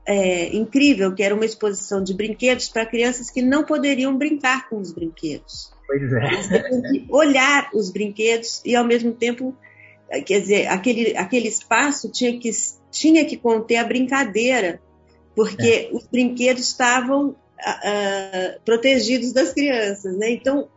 é, 0.06 0.54
incrível, 0.54 1.16
que 1.16 1.24
era 1.24 1.34
uma 1.34 1.46
exposição 1.46 2.04
de 2.04 2.14
brinquedos 2.14 2.68
para 2.68 2.86
crianças 2.86 3.30
que 3.30 3.42
não 3.42 3.64
poderiam 3.64 4.18
brincar 4.18 4.68
com 4.68 4.78
os 4.78 4.92
brinquedos. 4.92 5.72
Pois 5.88 6.12
é. 6.12 7.06
olhar 7.10 7.70
os 7.74 7.90
brinquedos 7.90 8.62
e, 8.66 8.76
ao 8.76 8.84
mesmo 8.84 9.14
tempo, 9.14 9.56
quer 10.26 10.42
dizer, 10.42 10.68
aquele, 10.68 11.16
aquele 11.16 11.48
espaço 11.48 12.12
tinha 12.12 12.38
que, 12.38 12.52
tinha 12.92 13.24
que 13.24 13.38
conter 13.38 13.78
a 13.78 13.86
brincadeira, 13.86 14.82
porque 15.34 15.90
é. 15.90 15.96
os 15.96 16.06
brinquedos 16.08 16.64
estavam 16.64 17.38
uh, 17.60 18.60
protegidos 18.64 19.34
das 19.34 19.54
crianças, 19.54 20.18
né? 20.18 20.32
Então, 20.32 20.68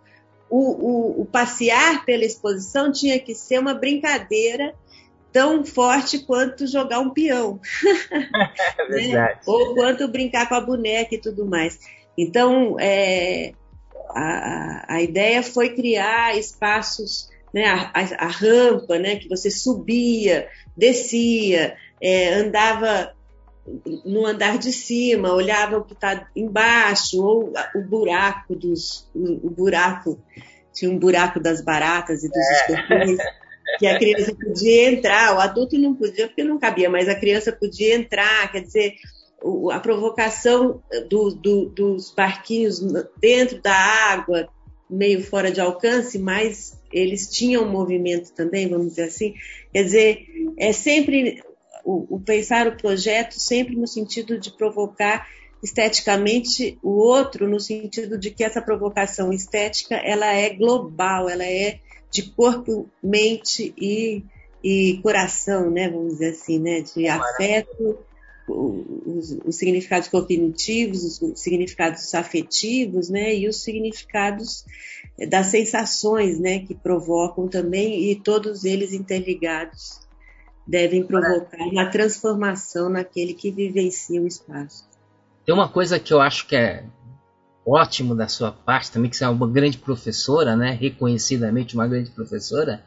o, 0.51 0.59
o, 0.59 1.23
o, 1.23 1.27
passear 1.27 2.05
pela 2.05 2.25
exposição 2.25 2.93
tinha 2.93 3.19
que 3.19 3.35
ser 3.35 3.59
uma 3.59 3.75
brincadeira 3.75 4.75
tão 5.33 5.65
forte 5.65 6.27
quanto 6.27 6.67
jogar 6.67 7.01
um 7.01 7.09
peão, 7.09 7.59
é 8.91 9.09
né? 9.09 9.39
ou 9.47 9.75
quanto 9.75 10.07
brincar 10.09 10.47
com 10.49 10.55
a 10.55 10.61
boneca 10.61 11.15
e 11.15 11.21
tudo 11.21 11.47
mais. 11.47 11.79
Então, 12.19 12.77
é, 12.79 13.53
a, 14.11 14.97
a 14.97 15.03
ideia 15.03 15.43
foi 15.43 15.71
criar 15.71 16.37
espaços, 16.37 17.31
né, 17.53 17.65
a, 17.65 17.91
a, 17.95 18.27
a 18.27 18.29
rampa, 18.29 18.99
né, 18.99 19.17
que 19.17 19.29
você 19.29 19.51
subia, 19.51 20.49
descia, 20.77 21.77
é, 22.01 22.35
andava 22.35 23.15
no 24.05 24.27
andar 24.27 24.59
de 24.59 24.73
cima, 24.73 25.33
olhava 25.33 25.79
o 25.79 25.85
que 25.85 25.93
está 25.93 26.29
embaixo, 26.35 27.23
ou 27.23 27.53
o 27.75 27.81
buraco 27.81 28.55
dos. 28.57 29.09
O, 29.15 29.47
o, 29.47 29.51
buraco, 29.51 30.21
tinha 30.73 30.91
um 30.91 30.99
buraco 30.99 31.39
das 31.39 31.61
baratas 31.61 32.25
e 32.25 32.29
dos 32.29 32.37
é. 32.37 32.53
escorpiões, 32.55 33.19
que 33.79 33.87
a 33.87 33.99
criança 33.99 34.35
podia 34.35 34.91
entrar, 34.91 35.37
o 35.37 35.41
adulto 35.41 35.79
não 35.79 35.95
podia, 35.95 36.27
porque 36.27 36.43
não 36.43 36.59
cabia, 36.59 36.91
mas 36.91 37.09
a 37.09 37.15
criança 37.15 37.53
podia 37.53 37.95
entrar, 37.95 38.51
quer 38.51 38.63
dizer, 38.63 38.95
o, 39.41 39.71
a 39.71 39.79
provocação 39.79 40.83
do, 41.09 41.31
do, 41.31 41.67
dos 41.67 42.13
barquinhos 42.13 42.81
dentro 43.21 43.61
da 43.61 43.75
água, 43.75 44.49
meio 44.91 45.23
fora 45.23 45.51
de 45.51 45.61
alcance, 45.61 46.19
mas 46.19 46.79
eles 46.93 47.29
tinham 47.29 47.67
movimento 47.67 48.33
também, 48.33 48.69
vamos 48.69 48.89
dizer 48.89 49.05
assim. 49.05 49.35
Quer 49.73 49.85
dizer, 49.85 50.27
é 50.59 50.73
sempre 50.73 51.43
o, 51.85 52.17
o 52.17 52.21
pensar 52.21 52.67
o 52.67 52.77
projeto 52.77 53.35
sempre 53.35 53.77
no 53.77 53.87
sentido 53.87 54.39
de 54.39 54.51
provocar 54.51 55.27
esteticamente 55.63 56.79
o 56.83 56.91
outro, 56.91 57.49
no 57.49 57.61
sentido 57.61 58.19
de 58.19 58.31
que 58.31 58.43
essa 58.43 58.61
provocação 58.61 59.33
estética 59.33 59.95
ela 59.95 60.27
é 60.27 60.51
global, 60.51 61.29
ela 61.29 61.45
é 61.45 61.79
de 62.11 62.23
corpo, 62.31 62.89
mente 63.03 63.73
e, 63.79 64.25
e 64.63 64.99
coração, 65.03 65.71
né? 65.71 65.89
Vamos 65.89 66.15
dizer 66.15 66.31
assim, 66.31 66.59
né? 66.59 66.81
De 66.81 67.09
afeto, 67.09 67.99
os, 68.47 69.39
os, 69.45 69.57
significados 69.57 70.09
cognitivos, 70.09 71.23
os 71.23 71.41
significados 71.41 72.13
afetivos, 72.15 73.09
né? 73.09 73.35
E 73.35 73.49
os 73.49 73.63
significados 73.63 74.65
das 75.29 75.47
sensações, 75.47 76.39
né? 76.39 76.59
Que 76.59 76.75
provocam 76.75 77.49
também 77.49 78.11
e 78.11 78.17
todos 78.17 78.65
eles 78.65 78.93
interligados 78.93 80.03
devem 80.67 81.05
provocar 81.05 81.65
uma 81.71 81.91
transformação 81.91 82.89
naquele 82.89 83.35
que 83.35 83.51
vivencia 83.51 84.21
o 84.21 84.27
espaço. 84.27 84.85
Tem 85.45 85.55
uma 85.55 85.69
coisa 85.69 85.99
que 85.99 86.13
eu 86.13 86.21
acho 86.21 86.47
que 86.47 86.55
é 86.55 86.85
ótimo 87.67 88.15
da 88.15 88.29
sua 88.29 88.53
parte 88.53 88.91
também, 88.91 89.11
que 89.11 89.17
você 89.17 89.25
é 89.25 89.29
uma 89.29 89.49
grande 89.49 89.79
professora, 89.79 90.57
né? 90.57 90.73
reconhecidamente 90.73 91.75
uma 91.75 91.87
grande 91.87 92.11
professora, 92.11 92.85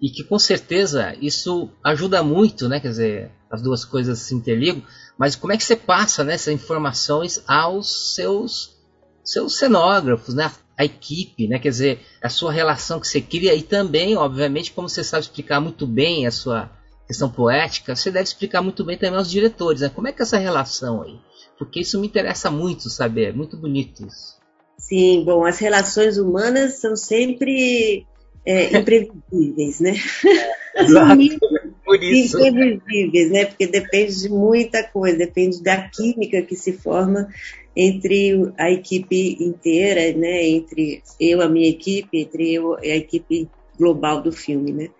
e 0.00 0.10
que 0.10 0.24
com 0.24 0.38
certeza 0.38 1.14
isso 1.20 1.70
ajuda 1.82 2.22
muito, 2.22 2.68
né? 2.68 2.80
quer 2.80 2.88
dizer, 2.88 3.30
as 3.50 3.62
duas 3.62 3.84
coisas 3.84 4.18
se 4.18 4.34
interligam, 4.34 4.82
mas 5.16 5.36
como 5.36 5.52
é 5.52 5.56
que 5.56 5.64
você 5.64 5.76
passa 5.76 6.24
né, 6.24 6.34
essas 6.34 6.52
informações 6.52 7.42
aos 7.46 8.14
seus, 8.14 8.76
seus 9.22 9.56
cenógrafos, 9.56 10.34
né? 10.34 10.50
a 10.76 10.84
equipe, 10.84 11.46
né? 11.46 11.58
quer 11.58 11.70
dizer, 11.70 12.00
a 12.22 12.28
sua 12.28 12.52
relação 12.52 13.00
que 13.00 13.06
você 13.06 13.20
cria 13.20 13.54
e 13.54 13.62
também, 13.62 14.16
obviamente, 14.16 14.72
como 14.72 14.88
você 14.88 15.04
sabe 15.04 15.22
explicar 15.22 15.60
muito 15.60 15.86
bem 15.86 16.26
a 16.26 16.30
sua 16.30 16.70
questão 17.06 17.30
poética, 17.30 17.94
você 17.94 18.10
deve 18.10 18.24
explicar 18.24 18.62
muito 18.62 18.84
bem 18.84 18.96
também 18.96 19.18
aos 19.18 19.30
diretores, 19.30 19.80
né? 19.80 19.90
Como 19.94 20.08
é 20.08 20.12
que 20.12 20.22
é 20.22 20.24
essa 20.24 20.38
relação 20.38 21.02
aí? 21.02 21.18
Porque 21.58 21.80
isso 21.80 22.00
me 22.00 22.06
interessa 22.06 22.50
muito 22.50 22.88
saber, 22.90 23.30
é 23.30 23.32
muito 23.32 23.56
bonito 23.56 24.06
isso. 24.06 24.34
Sim, 24.78 25.24
bom, 25.24 25.44
as 25.44 25.58
relações 25.58 26.18
humanas 26.18 26.80
são 26.80 26.96
sempre 26.96 28.06
é, 28.44 28.76
imprevisíveis, 28.78 29.80
né? 29.80 29.94
Exato, 30.76 31.38
por 31.84 32.02
isso. 32.02 32.44
Imprevisíveis, 32.44 33.30
né? 33.30 33.44
Porque 33.46 33.66
depende 33.66 34.20
de 34.20 34.28
muita 34.28 34.82
coisa, 34.82 35.16
depende 35.16 35.62
da 35.62 35.88
química 35.88 36.42
que 36.42 36.56
se 36.56 36.72
forma 36.72 37.28
entre 37.76 38.52
a 38.58 38.70
equipe 38.70 39.36
inteira, 39.40 40.16
né? 40.16 40.46
Entre 40.48 41.02
eu, 41.20 41.40
a 41.40 41.48
minha 41.48 41.68
equipe, 41.68 42.18
entre 42.18 42.52
eu 42.52 42.76
e 42.82 42.90
a 42.90 42.96
equipe 42.96 43.48
global 43.78 44.22
do 44.22 44.32
filme, 44.32 44.72
né? 44.72 44.90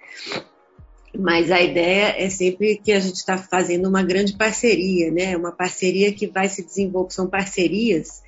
Mas 1.19 1.51
a 1.51 1.61
ideia 1.61 2.15
é 2.19 2.29
sempre 2.29 2.77
que 2.77 2.93
a 2.93 3.01
gente 3.01 3.17
está 3.17 3.39
fazendo 3.39 3.89
uma 3.89 4.03
grande 4.03 4.37
parceria, 4.37 5.11
né? 5.11 5.37
Uma 5.37 5.53
parceria 5.53 6.13
que 6.13 6.27
vai 6.27 6.49
se 6.49 6.65
desenvolver, 6.65 7.13
são 7.13 7.29
parcerias 7.29 8.23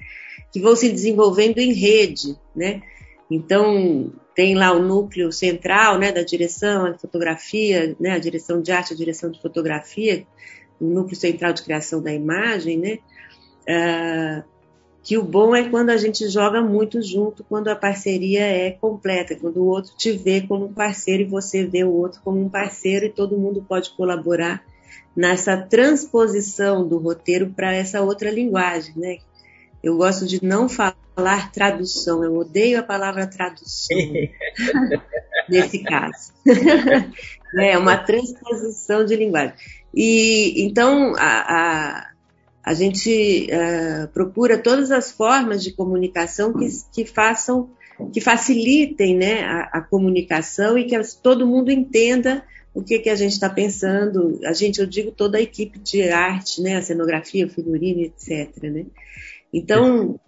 que 0.53 0.61
vão 0.61 0.77
se 0.77 0.91
desenvolvendo 0.91 1.59
em 1.59 1.73
rede, 1.73 2.37
né? 2.55 2.83
Então 3.31 4.13
tem 4.35 4.55
lá 4.55 4.73
o 4.73 4.83
núcleo 4.83 5.33
central, 5.33 5.99
né, 5.99 6.13
da 6.13 6.23
direção, 6.23 6.87
a 6.87 6.99
fotografia, 6.99 7.97
né, 7.99 8.11
a 8.11 8.19
direção 8.19 8.61
de 8.61 8.71
arte, 8.71 8.93
a 8.93 8.97
direção 8.97 9.31
de 9.31 9.41
fotografia, 9.41 10.27
o 10.79 10.85
núcleo 10.85 11.17
central 11.17 11.55
de 11.55 11.63
criação 11.63 12.03
da 12.03 12.13
imagem, 12.13 12.79
né? 12.79 12.99
Uh, 13.69 14.56
que 15.07 15.17
o 15.17 15.23
bom 15.23 15.55
é 15.55 15.69
quando 15.69 15.91
a 15.91 15.97
gente 15.97 16.29
joga 16.29 16.61
muito 16.61 17.01
junto, 17.01 17.45
quando 17.45 17.69
a 17.69 17.77
parceria 17.77 18.41
é 18.41 18.73
completa, 18.73 19.37
quando 19.37 19.59
o 19.59 19.67
outro 19.67 19.93
te 19.97 20.11
vê 20.11 20.41
como 20.41 20.65
um 20.65 20.73
parceiro 20.73 21.23
e 21.23 21.27
você 21.27 21.65
vê 21.65 21.85
o 21.85 21.93
outro 21.93 22.21
como 22.25 22.45
um 22.45 22.49
parceiro 22.49 23.07
e 23.07 23.13
todo 23.13 23.39
mundo 23.39 23.65
pode 23.69 23.91
colaborar 23.91 24.65
nessa 25.15 25.57
transposição 25.57 26.89
do 26.89 26.99
roteiro 26.99 27.51
para 27.55 27.73
essa 27.73 28.03
outra 28.03 28.33
linguagem, 28.33 28.95
né? 28.97 29.19
Eu 29.81 29.97
gosto 29.97 30.27
de 30.27 30.45
não 30.45 30.69
falar 30.69 31.53
tradução, 31.53 32.25
eu 32.25 32.37
odeio 32.37 32.81
a 32.81 32.83
palavra 32.83 33.29
tradução 33.29 33.97
nesse 35.49 35.85
caso. 35.85 36.33
é 37.57 37.79
uma 37.79 37.97
transposição 37.97 39.05
de 39.05 39.15
linguagem. 39.15 39.55
E 39.95 40.65
então 40.67 41.15
a, 41.17 42.01
a 42.01 42.16
a 42.67 42.75
gente 42.75 43.47
uh, 43.47 44.09
procura 44.09 44.59
todas 44.59 44.91
as 44.91 45.13
formas 45.13 45.63
de 45.63 45.71
comunicação 45.71 46.53
que, 46.53 46.67
que 46.93 47.05
façam, 47.05 47.71
que 48.13 48.21
facilitem 48.21 49.17
né, 49.17 49.45
a, 49.45 49.79
a 49.79 49.81
comunicação 49.81 50.77
e 50.77 50.85
que 50.85 50.97
todo 51.23 51.47
mundo 51.47 51.71
entenda 51.71 52.45
o 52.75 52.83
que, 52.83 52.99
que 52.99 53.09
a 53.09 53.15
gente 53.15 53.35
está 53.35 53.49
pensando. 53.49 54.41
A 54.45 54.53
gente, 54.53 54.81
eu 54.81 54.87
digo 54.87 55.13
toda 55.13 55.39
a 55.39 55.41
equipe 55.41 55.79
de 55.79 56.11
arte, 56.11 56.61
né, 56.61 56.77
a 56.77 56.83
cenografia, 56.83 57.47
o 57.47 57.51
figurino, 57.51 58.01
etc. 58.01 58.61
Né? 58.65 58.87
Então, 59.55 60.19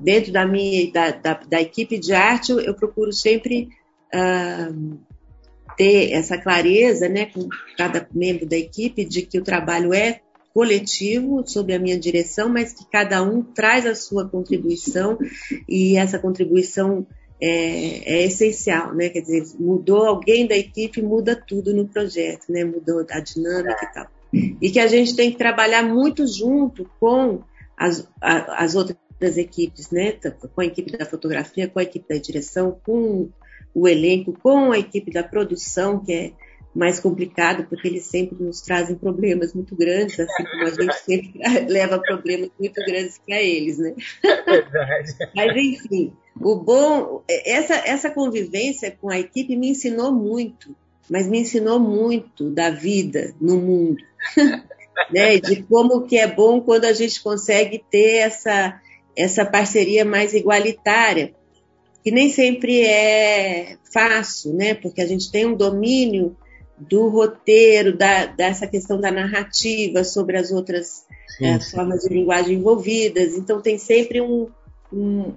dentro 0.00 0.30
da 0.30 0.46
minha 0.46 0.92
da, 0.92 1.10
da, 1.10 1.34
da, 1.34 1.60
equipe 1.60 1.98
de 1.98 2.12
arte, 2.12 2.52
eu, 2.52 2.60
eu 2.60 2.74
procuro 2.74 3.12
sempre 3.12 3.68
uh, 4.14 4.98
ter 5.76 6.12
essa 6.12 6.38
clareza, 6.38 7.08
né, 7.08 7.26
com 7.26 7.48
cada 7.76 8.08
membro 8.14 8.46
da 8.46 8.56
equipe, 8.56 9.04
de 9.04 9.22
que 9.22 9.40
o 9.40 9.44
trabalho 9.44 9.92
é 9.92 10.20
coletivo 10.52 11.46
sob 11.46 11.72
a 11.72 11.78
minha 11.78 11.98
direção, 11.98 12.48
mas 12.48 12.72
que 12.72 12.84
cada 12.90 13.22
um 13.22 13.42
traz 13.42 13.86
a 13.86 13.94
sua 13.94 14.28
contribuição 14.28 15.18
e 15.68 15.96
essa 15.96 16.18
contribuição 16.18 17.06
é, 17.40 18.16
é, 18.16 18.24
essencial, 18.24 18.94
né? 18.94 19.08
Quer 19.08 19.20
dizer, 19.20 19.44
mudou 19.58 20.04
alguém 20.04 20.46
da 20.46 20.56
equipe, 20.56 21.00
muda 21.00 21.34
tudo 21.34 21.72
no 21.72 21.88
projeto, 21.88 22.46
né? 22.50 22.64
Mudou 22.64 23.04
a 23.10 23.20
dinâmica 23.20 23.78
e 23.82 23.94
tal. 23.94 24.06
E 24.60 24.70
que 24.70 24.78
a 24.78 24.86
gente 24.86 25.16
tem 25.16 25.30
que 25.30 25.38
trabalhar 25.38 25.82
muito 25.82 26.26
junto 26.26 26.88
com 27.00 27.42
as, 27.76 28.06
a, 28.20 28.62
as 28.62 28.74
outras 28.74 29.36
equipes, 29.38 29.90
né? 29.90 30.12
Com 30.54 30.60
a 30.60 30.66
equipe 30.66 30.96
da 30.96 31.06
fotografia, 31.06 31.68
com 31.68 31.78
a 31.78 31.82
equipe 31.82 32.06
da 32.12 32.20
direção, 32.20 32.78
com 32.84 33.30
o 33.74 33.88
elenco, 33.88 34.32
com 34.42 34.72
a 34.72 34.78
equipe 34.78 35.10
da 35.10 35.22
produção, 35.22 36.04
que 36.04 36.12
é 36.12 36.32
mais 36.74 37.00
complicado, 37.00 37.66
porque 37.68 37.88
eles 37.88 38.04
sempre 38.04 38.42
nos 38.42 38.60
trazem 38.60 38.94
problemas 38.94 39.52
muito 39.52 39.74
grandes, 39.74 40.20
assim 40.20 40.44
como 40.44 40.62
a 40.62 40.70
gente 40.70 40.94
sempre 41.00 41.32
leva 41.68 41.98
problemas 41.98 42.50
muito 42.58 42.80
grandes 42.84 43.18
para 43.18 43.42
eles, 43.42 43.78
né? 43.78 43.94
Verdade. 44.22 45.16
Mas, 45.34 45.56
enfim, 45.56 46.12
o 46.40 46.54
bom, 46.56 47.22
essa, 47.28 47.74
essa 47.74 48.10
convivência 48.10 48.96
com 49.00 49.10
a 49.10 49.18
equipe 49.18 49.56
me 49.56 49.70
ensinou 49.70 50.12
muito, 50.12 50.74
mas 51.08 51.26
me 51.26 51.40
ensinou 51.40 51.80
muito 51.80 52.50
da 52.50 52.70
vida 52.70 53.34
no 53.40 53.56
mundo, 53.56 54.02
né? 55.10 55.38
De 55.40 55.62
como 55.64 56.06
que 56.06 56.16
é 56.16 56.28
bom 56.28 56.60
quando 56.60 56.84
a 56.84 56.92
gente 56.92 57.20
consegue 57.20 57.84
ter 57.90 58.18
essa, 58.18 58.80
essa 59.16 59.44
parceria 59.44 60.04
mais 60.04 60.34
igualitária, 60.34 61.34
que 62.04 62.12
nem 62.12 62.30
sempre 62.30 62.82
é 62.86 63.76
fácil, 63.92 64.54
né? 64.54 64.72
Porque 64.74 65.00
a 65.00 65.06
gente 65.06 65.32
tem 65.32 65.44
um 65.44 65.56
domínio 65.56 66.36
do 66.80 67.08
roteiro, 67.08 67.96
da, 67.96 68.26
dessa 68.26 68.66
questão 68.66 69.00
da 69.00 69.10
narrativa 69.10 70.04
sobre 70.04 70.36
as 70.36 70.50
outras 70.50 71.04
é, 71.40 71.58
formas 71.60 72.02
de 72.02 72.08
linguagem 72.08 72.56
envolvidas. 72.56 73.34
Então 73.34 73.60
tem 73.60 73.78
sempre 73.78 74.20
um, 74.20 74.48
um, 74.92 75.34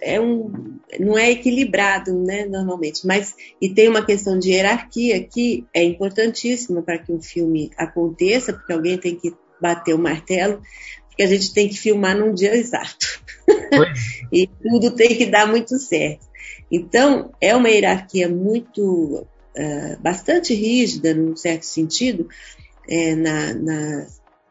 é 0.00 0.20
um 0.20 0.78
não 0.98 1.18
é 1.18 1.30
equilibrado, 1.30 2.12
né, 2.14 2.44
normalmente. 2.46 3.06
Mas 3.06 3.34
e 3.60 3.68
tem 3.68 3.88
uma 3.88 4.04
questão 4.04 4.38
de 4.38 4.50
hierarquia 4.50 5.22
que 5.22 5.66
é 5.74 5.82
importantíssima 5.82 6.82
para 6.82 6.98
que 6.98 7.12
um 7.12 7.20
filme 7.20 7.70
aconteça, 7.76 8.52
porque 8.52 8.72
alguém 8.72 8.98
tem 8.98 9.14
que 9.16 9.34
bater 9.60 9.94
o 9.94 9.98
martelo, 9.98 10.60
porque 11.08 11.22
a 11.22 11.26
gente 11.26 11.52
tem 11.52 11.68
que 11.68 11.78
filmar 11.78 12.16
num 12.16 12.32
dia 12.32 12.54
exato. 12.56 13.22
e 14.32 14.46
tudo 14.46 14.90
tem 14.90 15.16
que 15.16 15.26
dar 15.26 15.46
muito 15.46 15.78
certo. 15.78 16.32
Então, 16.70 17.32
é 17.40 17.54
uma 17.54 17.68
hierarquia 17.68 18.28
muito 18.28 19.26
uh, 19.56 20.00
bastante 20.00 20.54
rígida, 20.54 21.14
num 21.14 21.36
certo 21.36 21.64
sentido, 21.64 22.28
é, 22.88 23.14
na, 23.14 23.54
na, 23.54 24.06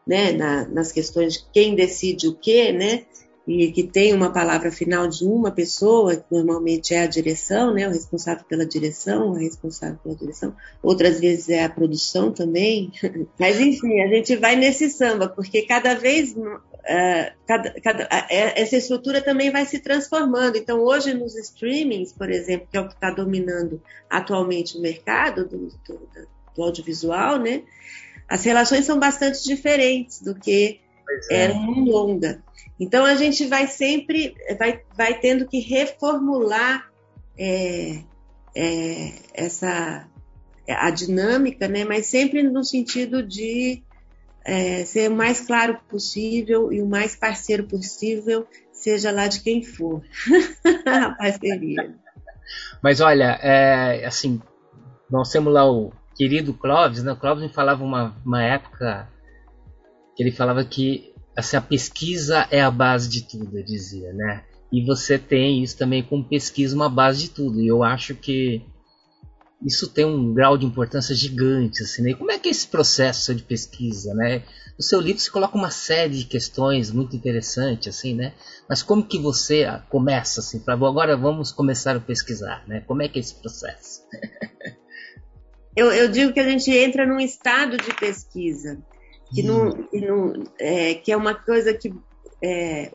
né, 0.06 0.32
na, 0.32 0.68
nas 0.68 0.92
questões 0.92 1.34
de 1.34 1.44
quem 1.52 1.74
decide 1.74 2.28
o 2.28 2.34
quê, 2.34 2.72
né? 2.72 3.04
E 3.46 3.72
que 3.72 3.82
tem 3.82 4.14
uma 4.14 4.32
palavra 4.32 4.70
final 4.70 5.08
de 5.08 5.24
uma 5.24 5.50
pessoa, 5.50 6.14
que 6.14 6.24
normalmente 6.30 6.94
é 6.94 7.00
a 7.00 7.06
direção, 7.06 7.74
né? 7.74 7.88
O 7.88 7.92
responsável 7.92 8.44
pela 8.48 8.64
direção, 8.64 9.34
a 9.34 9.38
responsável 9.38 9.98
pela 10.02 10.14
direção. 10.14 10.54
Outras 10.80 11.18
vezes 11.18 11.48
é 11.48 11.64
a 11.64 11.68
produção 11.68 12.30
também. 12.30 12.92
Mas, 13.38 13.58
enfim, 13.60 14.00
a 14.00 14.06
gente 14.06 14.36
vai 14.36 14.54
nesse 14.54 14.88
samba, 14.90 15.28
porque 15.28 15.62
cada 15.62 15.94
vez 15.94 16.36
Uh, 16.82 17.32
cada, 17.46 17.80
cada, 17.80 18.08
essa 18.28 18.76
estrutura 18.76 19.22
também 19.22 19.50
vai 19.50 19.64
se 19.64 19.78
transformando. 19.78 20.56
Então, 20.56 20.80
hoje 20.80 21.14
nos 21.14 21.36
streamings, 21.36 22.12
por 22.12 22.28
exemplo, 22.28 22.66
que 22.70 22.76
é 22.76 22.80
o 22.80 22.88
que 22.88 22.94
está 22.94 23.10
dominando 23.10 23.80
atualmente 24.10 24.76
o 24.76 24.80
mercado 24.80 25.46
do, 25.46 25.68
do, 25.86 26.08
do, 26.54 26.62
audiovisual, 26.62 27.38
né? 27.38 27.62
As 28.28 28.42
relações 28.44 28.84
são 28.84 28.98
bastante 28.98 29.44
diferentes 29.44 30.20
do 30.20 30.34
que 30.34 30.80
é. 31.30 31.44
eram 31.44 31.66
no 31.66 31.84
longa. 31.84 32.42
Então, 32.80 33.04
a 33.04 33.14
gente 33.14 33.46
vai 33.46 33.68
sempre, 33.68 34.34
vai, 34.58 34.80
vai 34.96 35.20
tendo 35.20 35.46
que 35.46 35.60
reformular 35.60 36.90
é, 37.38 38.00
é, 38.56 39.12
essa 39.34 40.08
a 40.68 40.90
dinâmica, 40.90 41.68
né? 41.68 41.84
Mas 41.84 42.06
sempre 42.06 42.42
no 42.42 42.64
sentido 42.64 43.22
de 43.22 43.82
é, 44.44 44.84
ser 44.84 45.10
o 45.10 45.14
mais 45.14 45.40
claro 45.40 45.78
possível 45.88 46.72
e 46.72 46.82
o 46.82 46.88
mais 46.88 47.16
parceiro 47.16 47.64
possível, 47.64 48.46
seja 48.72 49.10
lá 49.10 49.26
de 49.26 49.40
quem 49.40 49.62
for 49.62 50.02
a 50.86 51.10
parceria. 51.10 51.94
Mas 52.82 53.00
olha, 53.00 53.38
é, 53.42 54.04
assim, 54.04 54.40
nós 55.10 55.30
temos 55.30 55.52
lá 55.52 55.70
o 55.70 55.92
querido 56.14 56.52
Clóvis, 56.54 57.02
né? 57.02 57.12
O 57.12 57.16
Clóvis 57.16 57.42
me 57.42 57.52
falava 57.52 57.84
uma, 57.84 58.16
uma 58.24 58.42
época 58.42 59.08
que 60.16 60.22
ele 60.22 60.32
falava 60.32 60.64
que 60.64 61.12
assim, 61.36 61.56
a 61.56 61.60
pesquisa 61.60 62.46
é 62.50 62.60
a 62.60 62.70
base 62.70 63.08
de 63.08 63.22
tudo, 63.22 63.58
eu 63.58 63.64
dizia, 63.64 64.12
né? 64.12 64.44
E 64.70 64.84
você 64.84 65.18
tem 65.18 65.62
isso 65.62 65.76
também 65.76 66.02
com 66.02 66.22
pesquisa 66.22 66.74
uma 66.74 66.88
base 66.88 67.20
de 67.20 67.30
tudo. 67.30 67.60
E 67.60 67.68
eu 67.68 67.82
acho 67.82 68.14
que 68.14 68.62
isso 69.64 69.88
tem 69.88 70.04
um 70.04 70.32
grau 70.34 70.58
de 70.58 70.66
importância 70.66 71.14
gigante, 71.14 71.82
assim, 71.82 72.02
né? 72.02 72.10
E 72.10 72.14
como 72.14 72.30
é 72.30 72.38
que 72.38 72.48
é 72.48 72.52
esse 72.52 72.66
processo 72.66 73.34
de 73.34 73.42
pesquisa, 73.42 74.14
né? 74.14 74.42
No 74.76 74.82
seu 74.82 75.00
livro 75.00 75.20
você 75.20 75.30
coloca 75.30 75.56
uma 75.56 75.70
série 75.70 76.18
de 76.18 76.24
questões 76.24 76.90
muito 76.90 77.14
interessantes, 77.14 77.96
assim, 77.96 78.14
né? 78.14 78.32
Mas 78.68 78.82
como 78.82 79.06
que 79.06 79.18
você 79.18 79.66
começa, 79.88 80.40
assim, 80.40 80.58
para 80.58 80.74
agora 80.74 81.16
vamos 81.16 81.52
começar 81.52 81.96
a 81.96 82.00
pesquisar, 82.00 82.64
né? 82.66 82.82
Como 82.86 83.02
é 83.02 83.08
que 83.08 83.18
é 83.18 83.20
esse 83.20 83.34
processo? 83.34 84.02
eu, 85.76 85.92
eu 85.92 86.08
digo 86.08 86.32
que 86.32 86.40
a 86.40 86.48
gente 86.48 86.70
entra 86.70 87.06
num 87.06 87.20
estado 87.20 87.76
de 87.76 87.94
pesquisa, 87.94 88.82
que, 89.32 89.42
não, 89.42 89.70
que, 89.88 90.00
não, 90.00 90.32
é, 90.58 90.94
que 90.94 91.12
é 91.12 91.16
uma 91.16 91.34
coisa 91.34 91.72
que 91.72 91.92
é, 92.42 92.92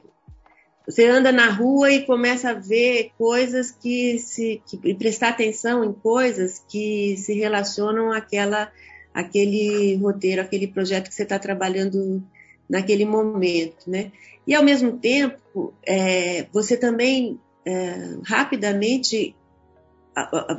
você 0.88 1.06
anda 1.06 1.32
na 1.32 1.50
rua 1.50 1.92
e 1.92 2.06
começa 2.06 2.52
a 2.52 2.54
ver 2.54 3.12
coisas 3.18 3.72
que 3.72 4.18
se 4.20 4.62
que, 4.66 4.80
e 4.84 4.96
prestar 4.96 5.30
atenção 5.30 5.84
em 5.84 5.92
coisas 5.92 6.64
que 6.68 7.18
se 7.18 7.34
relacionam 7.34 8.12
àquela 8.12 8.72
aquele 9.14 9.96
roteiro, 9.96 10.42
aquele 10.42 10.68
projeto 10.68 11.10
que 11.10 11.16
você 11.16 11.24
está 11.24 11.38
trabalhando 11.40 12.24
naquele 12.70 13.04
momento, 13.04 13.90
né? 13.90 14.12
E 14.46 14.54
ao 14.54 14.64
mesmo 14.64 14.98
tempo, 14.98 15.74
é, 15.86 16.46
você 16.54 16.78
também 16.78 17.40
é, 17.66 18.18
rapidamente 18.24 19.36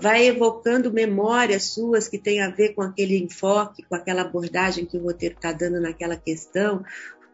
vai 0.00 0.26
evocando 0.26 0.92
memórias 0.92 1.64
suas 1.64 2.06
que 2.06 2.18
têm 2.18 2.40
a 2.40 2.50
ver 2.50 2.74
com 2.74 2.82
aquele 2.82 3.18
enfoque, 3.18 3.82
com 3.82 3.94
aquela 3.94 4.22
abordagem 4.22 4.84
que 4.84 4.96
o 4.96 5.02
roteiro 5.02 5.34
está 5.34 5.52
dando 5.52 5.80
naquela 5.80 6.16
questão, 6.16 6.84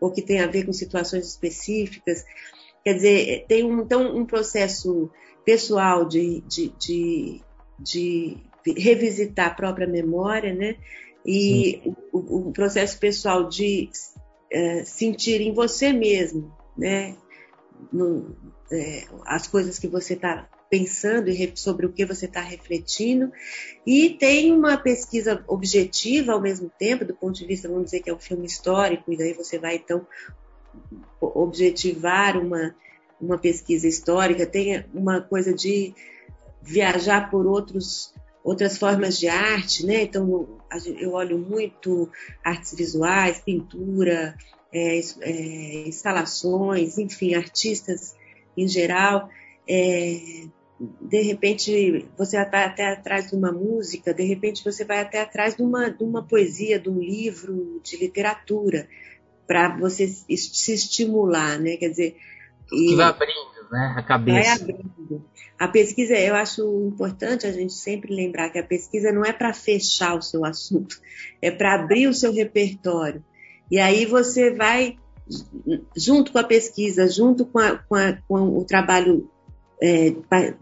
ou 0.00 0.10
que 0.10 0.22
tem 0.22 0.40
a 0.40 0.46
ver 0.46 0.64
com 0.64 0.72
situações 0.72 1.26
específicas. 1.26 2.24
Quer 2.84 2.94
dizer, 2.94 3.46
tem 3.48 3.64
um, 3.64 3.80
então 3.80 4.16
um 4.16 4.26
processo 4.26 5.10
pessoal 5.44 6.06
de, 6.06 6.42
de, 6.42 6.72
de, 6.78 7.40
de 7.78 8.36
revisitar 8.76 9.48
a 9.48 9.54
própria 9.54 9.86
memória, 9.86 10.52
né? 10.52 10.76
E 11.24 11.80
o, 12.12 12.48
o, 12.48 12.52
processo 12.52 12.98
pessoal 12.98 13.48
de 13.48 13.88
é, 14.52 14.84
sentir 14.84 15.40
em 15.40 15.54
você 15.54 15.92
mesmo, 15.92 16.52
né? 16.76 17.16
No, 17.90 18.36
é, 18.70 19.04
as 19.24 19.46
coisas 19.46 19.78
que 19.78 19.88
você 19.88 20.12
está 20.12 20.48
pensando 20.68 21.30
e 21.30 21.52
sobre 21.54 21.86
o 21.86 21.92
que 21.92 22.04
você 22.04 22.26
está 22.26 22.40
refletindo. 22.40 23.32
E 23.86 24.10
tem 24.10 24.52
uma 24.52 24.76
pesquisa 24.76 25.42
objetiva 25.46 26.32
ao 26.32 26.40
mesmo 26.40 26.70
tempo, 26.78 27.04
do 27.04 27.14
ponto 27.14 27.38
de 27.38 27.46
vista, 27.46 27.68
vamos 27.68 27.84
dizer 27.84 28.00
que 28.00 28.10
é 28.10 28.14
um 28.14 28.18
filme 28.18 28.44
histórico, 28.44 29.12
e 29.12 29.16
daí 29.16 29.32
você 29.32 29.58
vai 29.58 29.76
então 29.76 30.06
objetivar 31.20 32.36
uma, 32.36 32.74
uma 33.20 33.38
pesquisa 33.38 33.86
histórica, 33.86 34.46
tem 34.46 34.84
uma 34.92 35.20
coisa 35.20 35.52
de 35.52 35.94
viajar 36.62 37.30
por 37.30 37.46
outros, 37.46 38.12
outras 38.42 38.78
formas 38.78 39.18
de 39.18 39.28
arte, 39.28 39.84
né? 39.86 40.02
Então, 40.02 40.48
eu 40.98 41.12
olho 41.12 41.38
muito 41.38 42.10
artes 42.42 42.74
visuais, 42.74 43.40
pintura, 43.40 44.34
é, 44.72 45.00
é, 45.20 45.88
instalações, 45.88 46.98
enfim, 46.98 47.34
artistas 47.34 48.14
em 48.56 48.66
geral. 48.66 49.28
É, 49.68 50.46
de 51.00 51.22
repente, 51.22 52.06
você 52.18 52.36
vai 52.44 52.64
até 52.64 52.88
atrás 52.88 53.28
de 53.30 53.36
uma 53.36 53.52
música, 53.52 54.12
de 54.12 54.24
repente, 54.24 54.64
você 54.64 54.84
vai 54.84 55.00
até 55.00 55.20
atrás 55.20 55.54
de 55.56 55.62
uma, 55.62 55.90
de 55.90 56.02
uma 56.02 56.22
poesia, 56.22 56.78
de 56.78 56.90
um 56.90 56.98
livro 56.98 57.80
de 57.82 57.96
literatura 57.96 58.88
para 59.46 59.76
você 59.76 60.06
se 60.06 60.72
estimular, 60.72 61.58
né? 61.58 61.76
Quer 61.76 61.90
dizer, 61.90 62.16
e 62.72 62.88
que 62.88 62.96
vai 62.96 63.06
abrindo, 63.06 63.70
né? 63.70 63.94
A 63.96 64.02
cabeça. 64.02 64.64
Vai 64.64 64.70
abrindo. 64.70 65.24
A 65.58 65.68
pesquisa, 65.68 66.14
eu 66.14 66.34
acho 66.34 66.62
importante 66.86 67.46
a 67.46 67.52
gente 67.52 67.72
sempre 67.72 68.14
lembrar 68.14 68.50
que 68.50 68.58
a 68.58 68.64
pesquisa 68.64 69.12
não 69.12 69.24
é 69.24 69.32
para 69.32 69.54
fechar 69.54 70.16
o 70.16 70.22
seu 70.22 70.44
assunto, 70.44 71.00
é 71.40 71.50
para 71.50 71.74
abrir 71.74 72.08
o 72.08 72.14
seu 72.14 72.32
repertório. 72.32 73.24
E 73.70 73.78
aí 73.78 74.04
você 74.04 74.50
vai, 74.50 74.96
junto 75.96 76.32
com 76.32 76.38
a 76.38 76.44
pesquisa, 76.44 77.08
junto 77.08 77.46
com, 77.46 77.58
a, 77.58 77.78
com, 77.78 77.94
a, 77.94 78.12
com 78.28 78.58
o 78.58 78.64
trabalho 78.64 79.30
é, 79.80 80.14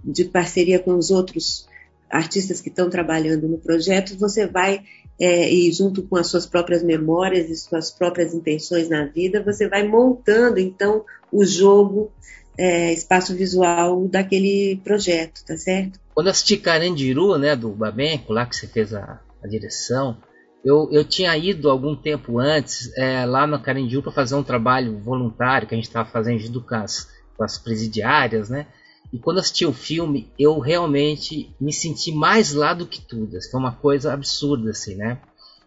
de 0.04 0.26
parceria 0.26 0.78
com 0.78 0.94
os 0.96 1.10
outros 1.10 1.68
artistas 2.10 2.60
que 2.60 2.68
estão 2.68 2.90
trabalhando 2.90 3.48
no 3.48 3.58
projeto, 3.58 4.18
você 4.18 4.46
vai, 4.46 4.84
é, 5.22 5.48
e 5.48 5.70
junto 5.70 6.02
com 6.02 6.16
as 6.16 6.26
suas 6.26 6.46
próprias 6.46 6.82
memórias 6.82 7.48
e 7.48 7.54
suas 7.54 7.92
próprias 7.92 8.34
intenções 8.34 8.88
na 8.88 9.04
vida, 9.04 9.40
você 9.40 9.68
vai 9.68 9.86
montando, 9.86 10.58
então, 10.58 11.04
o 11.30 11.44
jogo 11.44 12.10
é, 12.58 12.92
espaço 12.92 13.32
visual 13.32 14.08
daquele 14.08 14.80
projeto, 14.82 15.44
tá 15.46 15.56
certo? 15.56 16.00
Quando 16.12 16.26
eu 16.26 16.32
assisti 16.32 16.56
Carandiru, 16.56 17.38
né, 17.38 17.54
do 17.54 17.68
Babenco, 17.68 18.32
lá 18.32 18.44
que 18.44 18.56
você 18.56 18.66
fez 18.66 18.92
a, 18.92 19.20
a 19.40 19.46
direção, 19.46 20.16
eu, 20.64 20.88
eu 20.90 21.04
tinha 21.04 21.36
ido 21.36 21.70
algum 21.70 21.94
tempo 21.94 22.40
antes 22.40 22.90
é, 22.98 23.24
lá 23.24 23.46
no 23.46 23.62
Carandiru 23.62 24.02
para 24.02 24.10
fazer 24.10 24.34
um 24.34 24.42
trabalho 24.42 24.98
voluntário 24.98 25.68
que 25.68 25.74
a 25.74 25.78
gente 25.78 25.86
estava 25.86 26.10
fazendo 26.10 26.40
junto 26.40 26.60
com 26.62 26.74
as, 26.74 27.08
com 27.36 27.44
as 27.44 27.56
presidiárias, 27.58 28.50
né? 28.50 28.66
E 29.12 29.18
quando 29.18 29.38
assisti 29.38 29.66
o 29.66 29.72
filme, 29.72 30.32
eu 30.38 30.58
realmente 30.58 31.54
me 31.60 31.72
senti 31.72 32.10
mais 32.10 32.52
lá 32.54 32.72
do 32.72 32.86
que 32.86 33.00
tudo. 33.00 33.38
Foi 33.50 33.60
uma 33.60 33.72
coisa 33.72 34.12
absurda, 34.12 34.70
assim, 34.70 34.94
né? 34.94 35.20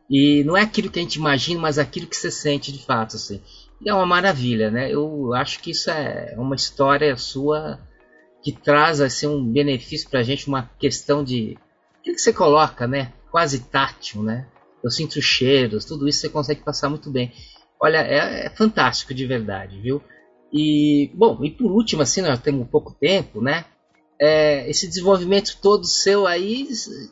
E 0.10 0.44
não 0.44 0.58
é 0.58 0.62
aquilo 0.62 0.90
que 0.90 1.00
a 1.00 1.02
gente 1.02 1.16
imagina, 1.16 1.62
mas 1.62 1.78
aquilo 1.78 2.08
que 2.08 2.16
você 2.16 2.32
sente 2.32 2.72
de 2.72 2.84
fato, 2.84 3.16
assim. 3.16 3.42
E 3.82 3.90
é 3.90 3.94
uma 3.94 4.06
maravilha, 4.06 4.72
né? 4.72 4.92
Eu 4.92 5.34
acho 5.34 5.60
que 5.60 5.72
isso 5.72 5.92
é 5.92 6.34
uma 6.38 6.56
história 6.56 7.16
sua 7.18 7.80
que 8.42 8.52
traz 8.52 9.02
assim 9.02 9.28
um 9.28 9.44
benefício 9.44 10.10
para 10.10 10.20
a 10.20 10.24
gente, 10.24 10.48
uma 10.48 10.70
questão 10.80 11.24
de 11.24 11.58
o 12.00 12.04
que 12.04 12.18
você 12.18 12.32
coloca, 12.32 12.88
né? 12.88 13.12
Quase 13.32 13.60
tátil, 13.60 14.22
né? 14.24 14.48
Eu 14.84 14.92
sinto 14.92 15.20
cheiros, 15.22 15.86
tudo 15.86 16.08
isso 16.08 16.22
você 16.22 16.30
consegue 16.30 16.62
passar 16.62 16.90
muito 16.90 17.10
bem. 17.10 17.34
Olha, 17.80 17.98
é, 17.98 18.46
é 18.46 18.50
fantástico 18.50 19.14
de 19.14 19.26
verdade, 19.26 19.82
viu? 19.82 20.02
E 20.58 21.12
bom, 21.14 21.44
e 21.44 21.52
por 21.52 21.70
último, 21.70 22.02
assim, 22.02 22.22
nós 22.22 22.40
temos 22.40 22.70
pouco 22.70 22.94
tempo, 22.94 23.42
né? 23.42 23.66
É, 24.18 24.70
esse 24.70 24.88
desenvolvimento 24.88 25.60
todo 25.62 25.86
seu 25.86 26.26
aí 26.26 26.70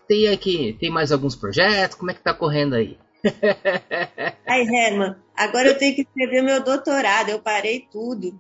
tem 0.08 0.30
aqui 0.30 0.78
tem 0.80 0.90
mais 0.90 1.12
alguns 1.12 1.36
projetos 1.36 1.98
como 1.98 2.10
é 2.10 2.14
que 2.14 2.24
tá 2.24 2.34
correndo 2.34 2.76
aí 2.76 2.98
Ai, 4.48 4.62
Herman, 4.62 5.16
agora 5.36 5.68
eu 5.68 5.78
tenho 5.78 5.96
que 5.96 6.02
escrever 6.02 6.42
meu 6.42 6.64
doutorado, 6.64 7.30
eu 7.30 7.40
parei 7.40 7.86
tudo. 7.92 8.38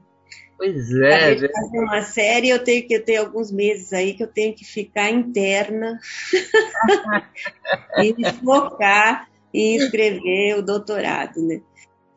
Pois 0.57 0.93
é. 0.95 1.35
Para 1.35 1.49
fazer 1.51 1.79
uma 1.79 2.01
série, 2.01 2.49
eu 2.49 2.63
tenho 2.63 2.87
que 2.87 2.99
ter 2.99 3.17
alguns 3.17 3.51
meses 3.51 3.91
aí 3.93 4.13
que 4.13 4.23
eu 4.23 4.27
tenho 4.27 4.53
que 4.53 4.65
ficar 4.65 5.09
interna 5.09 5.99
e 7.97 8.13
me 8.13 8.31
focar 8.43 9.29
em 9.53 9.77
escrever 9.77 10.57
o 10.57 10.61
doutorado, 10.61 11.41
né? 11.41 11.61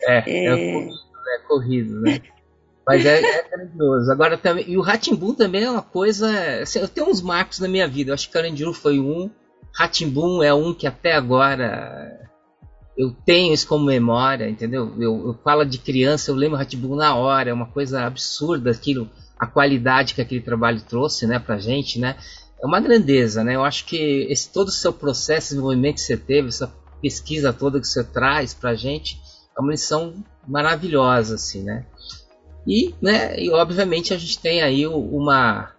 É, 0.03 0.25
é, 0.27 0.45
é 0.45 0.73
corrido, 0.73 0.93
é 1.29 1.39
corrido, 1.47 2.01
né? 2.01 2.21
Mas 2.87 3.05
é, 3.05 3.21
é 3.21 3.49
grandioso. 3.49 4.13
Agora 4.13 4.39
também, 4.39 4.65
e 4.69 4.77
o 4.77 4.81
Ratimbu 4.81 5.35
também 5.35 5.65
é 5.65 5.71
uma 5.71 5.83
coisa. 5.83 6.31
Assim, 6.63 6.79
eu 6.79 6.89
tenho 6.89 7.09
uns 7.09 7.21
marcos 7.21 7.59
na 7.59 7.67
minha 7.67 7.89
vida. 7.89 8.11
Eu 8.11 8.15
acho 8.15 8.29
que 8.29 8.33
Carandiru 8.33 8.73
foi 8.73 9.01
um. 9.01 9.29
Ratimbum 9.75 10.43
é 10.43 10.55
um 10.55 10.73
que 10.73 10.87
até 10.87 11.15
agora 11.15 12.17
eu 12.97 13.15
tenho 13.27 13.53
isso 13.53 13.69
como 13.69 13.85
memória, 13.85 14.49
entendeu? 14.49 14.95
Eu, 14.99 15.27
eu 15.27 15.39
falo 15.45 15.65
de 15.65 15.79
criança, 15.79 16.31
eu 16.31 16.35
lembro 16.35 16.57
Ratbull 16.57 16.97
na 16.97 17.15
hora, 17.15 17.51
é 17.51 17.53
uma 17.53 17.67
coisa 17.67 18.07
absurda 18.07 18.71
aquilo, 18.71 19.11
a 19.39 19.47
qualidade 19.47 20.15
que 20.15 20.23
aquele 20.23 20.41
trabalho 20.41 20.81
trouxe, 20.81 21.27
né, 21.27 21.39
pra 21.39 21.59
gente, 21.59 21.99
né? 21.99 22.17
É 22.63 22.67
uma 22.67 22.81
grandeza, 22.81 23.45
né? 23.45 23.55
Eu 23.55 23.65
acho 23.65 23.85
que 23.85 24.27
esse 24.31 24.51
todo 24.51 24.69
o 24.69 24.73
seu 24.73 24.95
processo 24.95 25.49
de 25.49 25.55
desenvolvimento 25.57 25.97
que 25.97 26.01
você 26.01 26.17
teve, 26.17 26.49
essa 26.49 26.73
pesquisa 27.03 27.53
toda 27.53 27.79
que 27.79 27.87
você 27.87 28.03
traz 28.03 28.55
pra 28.55 28.75
gente, 28.75 29.21
é 29.57 29.61
uma 29.61 29.73
lição 29.73 30.25
maravilhosa, 30.49 31.35
assim, 31.35 31.63
né? 31.63 31.85
E, 32.67 32.95
né, 33.01 33.39
e 33.39 33.51
obviamente 33.51 34.13
a 34.13 34.19
gente 34.19 34.39
tem 34.39 34.63
aí 34.63 34.87
uma, 34.87 35.73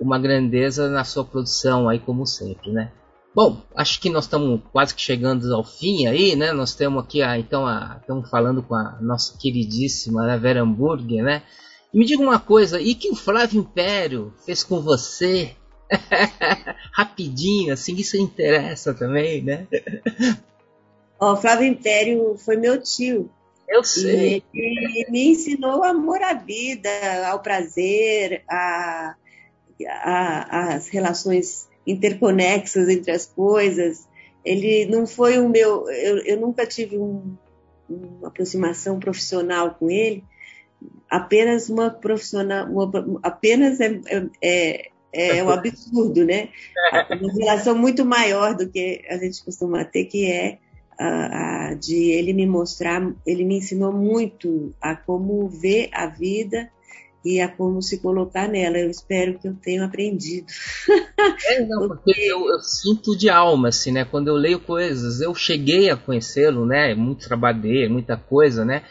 uma 0.00 0.18
grandeza 0.18 0.88
na 0.88 1.04
sua 1.04 1.24
produção 1.24 1.88
aí, 1.88 1.98
como 1.98 2.24
sempre, 2.26 2.70
né? 2.70 2.92
Bom, 3.34 3.62
acho 3.74 4.00
que 4.00 4.10
nós 4.10 4.24
estamos 4.24 4.60
quase 4.72 4.94
que 4.94 5.02
chegando 5.02 5.54
ao 5.54 5.62
fim 5.62 6.06
aí, 6.06 6.34
né? 6.34 6.52
Nós 6.52 6.74
temos 6.74 7.04
aqui, 7.04 7.22
a, 7.22 7.38
então, 7.38 7.66
a, 7.66 7.98
estamos 8.00 8.28
falando 8.28 8.62
com 8.62 8.74
a 8.74 8.98
nossa 9.00 9.36
queridíssima 9.38 10.26
né, 10.26 10.38
Vera 10.38 10.62
Hamburger, 10.62 11.22
né? 11.22 11.42
E 11.92 11.98
me 11.98 12.04
diga 12.04 12.22
uma 12.22 12.38
coisa, 12.38 12.80
e 12.80 12.94
que 12.94 13.10
o 13.10 13.16
Flávio 13.16 13.60
Império 13.60 14.32
fez 14.44 14.62
com 14.62 14.80
você? 14.80 15.54
Rapidinho, 16.92 17.72
assim, 17.72 17.94
isso 17.94 18.16
interessa 18.16 18.92
também, 18.92 19.42
né? 19.42 19.66
O 21.20 21.36
Flávio 21.36 21.66
Império 21.66 22.36
foi 22.38 22.56
meu 22.56 22.80
tio. 22.80 23.30
Eu 23.68 23.84
sei. 23.84 24.42
E, 24.52 24.60
ele 24.60 25.10
me 25.10 25.28
ensinou 25.28 25.84
amor 25.84 26.22
à 26.22 26.32
vida, 26.32 26.90
ao 27.26 27.40
prazer, 27.40 28.42
a, 28.48 29.14
a, 29.86 30.74
as 30.74 30.88
relações 30.88 31.68
interconexas 31.86 32.88
entre 32.88 33.12
as 33.12 33.26
coisas. 33.26 34.08
Ele 34.44 34.86
não 34.86 35.06
foi 35.06 35.38
o 35.38 35.48
meu. 35.48 35.88
Eu, 35.90 36.18
eu 36.24 36.40
nunca 36.40 36.66
tive 36.66 36.98
um, 36.98 37.36
uma 37.88 38.28
aproximação 38.28 38.98
profissional 38.98 39.74
com 39.74 39.90
ele, 39.90 40.24
apenas 41.10 41.68
uma 41.68 41.90
profissional. 41.90 42.66
Uma, 42.66 43.20
apenas 43.22 43.80
é, 43.80 44.00
é, 44.42 44.90
é, 45.12 45.38
é 45.38 45.44
um 45.44 45.50
absurdo, 45.52 46.24
né? 46.24 46.48
Uma 47.20 47.32
relação 47.32 47.76
muito 47.76 48.04
maior 48.04 48.54
do 48.54 48.68
que 48.68 49.04
a 49.10 49.18
gente 49.18 49.44
costuma 49.44 49.84
ter, 49.84 50.06
que 50.06 50.30
é 50.30 50.58
de 51.80 52.10
ele 52.10 52.32
me 52.32 52.46
mostrar, 52.46 53.12
ele 53.26 53.44
me 53.44 53.58
ensinou 53.58 53.92
muito 53.92 54.74
a 54.80 54.96
como 54.96 55.48
ver 55.48 55.88
a 55.92 56.06
vida 56.06 56.70
e 57.24 57.40
a 57.40 57.48
como 57.48 57.82
se 57.82 57.98
colocar 57.98 58.48
nela. 58.48 58.78
Eu 58.78 58.90
espero 58.90 59.38
que 59.38 59.48
eu 59.48 59.54
tenha 59.54 59.84
aprendido. 59.84 60.46
É, 61.46 61.64
não, 61.64 61.88
porque 61.88 62.12
eu, 62.20 62.48
eu, 62.48 62.60
sinto 62.60 63.16
de 63.16 63.28
alma, 63.28 63.68
assim, 63.68 63.92
né? 63.92 64.04
Quando 64.04 64.28
eu 64.28 64.34
leio 64.34 64.60
coisas, 64.60 65.20
eu 65.20 65.34
cheguei 65.34 65.90
a 65.90 65.96
conhecê-lo, 65.96 66.66
né? 66.66 66.94
Muito 66.94 67.26
trabalho 67.26 67.90
muita 67.90 68.16
coisa, 68.16 68.64
né? 68.64 68.82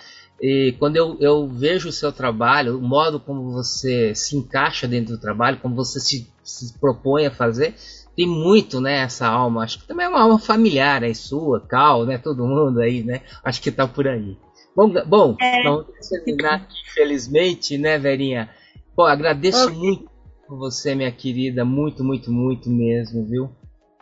E 0.41 0.75
quando 0.77 0.97
eu, 0.97 1.17
eu 1.19 1.47
vejo 1.47 1.89
o 1.89 1.91
seu 1.91 2.11
trabalho, 2.11 2.77
o 2.77 2.81
modo 2.81 3.19
como 3.19 3.51
você 3.51 4.13
se 4.13 4.37
encaixa 4.37 4.87
dentro 4.87 5.15
do 5.15 5.21
trabalho, 5.21 5.59
como 5.59 5.75
você 5.75 5.99
se, 5.99 6.27
se 6.43 6.77
propõe 6.79 7.25
a 7.25 7.31
fazer, 7.31 7.73
tem 8.17 8.25
muito, 8.25 8.81
né, 8.81 9.03
essa 9.03 9.27
alma. 9.27 9.63
Acho 9.63 9.79
que 9.79 9.87
também 9.87 10.07
é 10.07 10.09
uma 10.09 10.21
alma 10.21 10.39
familiar 10.39 11.03
aí, 11.03 11.13
sua, 11.13 11.61
Cal, 11.61 12.03
né? 12.03 12.17
Todo 12.17 12.47
mundo 12.47 12.81
aí, 12.81 13.03
né? 13.03 13.21
Acho 13.43 13.61
que 13.61 13.71
tá 13.71 13.87
por 13.87 14.07
aí. 14.07 14.35
Bom, 14.75 14.91
bom 15.05 15.35
é. 15.39 15.61
vamos 15.63 15.85
terminar 16.09 16.67
infelizmente, 16.89 17.77
né, 17.77 17.99
Verinha? 17.99 18.49
Pô, 18.95 19.03
agradeço 19.03 19.65
okay. 19.65 19.77
muito 19.77 20.09
por 20.47 20.57
você, 20.57 20.95
minha 20.95 21.11
querida, 21.11 21.63
muito, 21.63 22.03
muito, 22.03 22.31
muito 22.31 22.71
mesmo, 22.71 23.23
viu? 23.23 23.51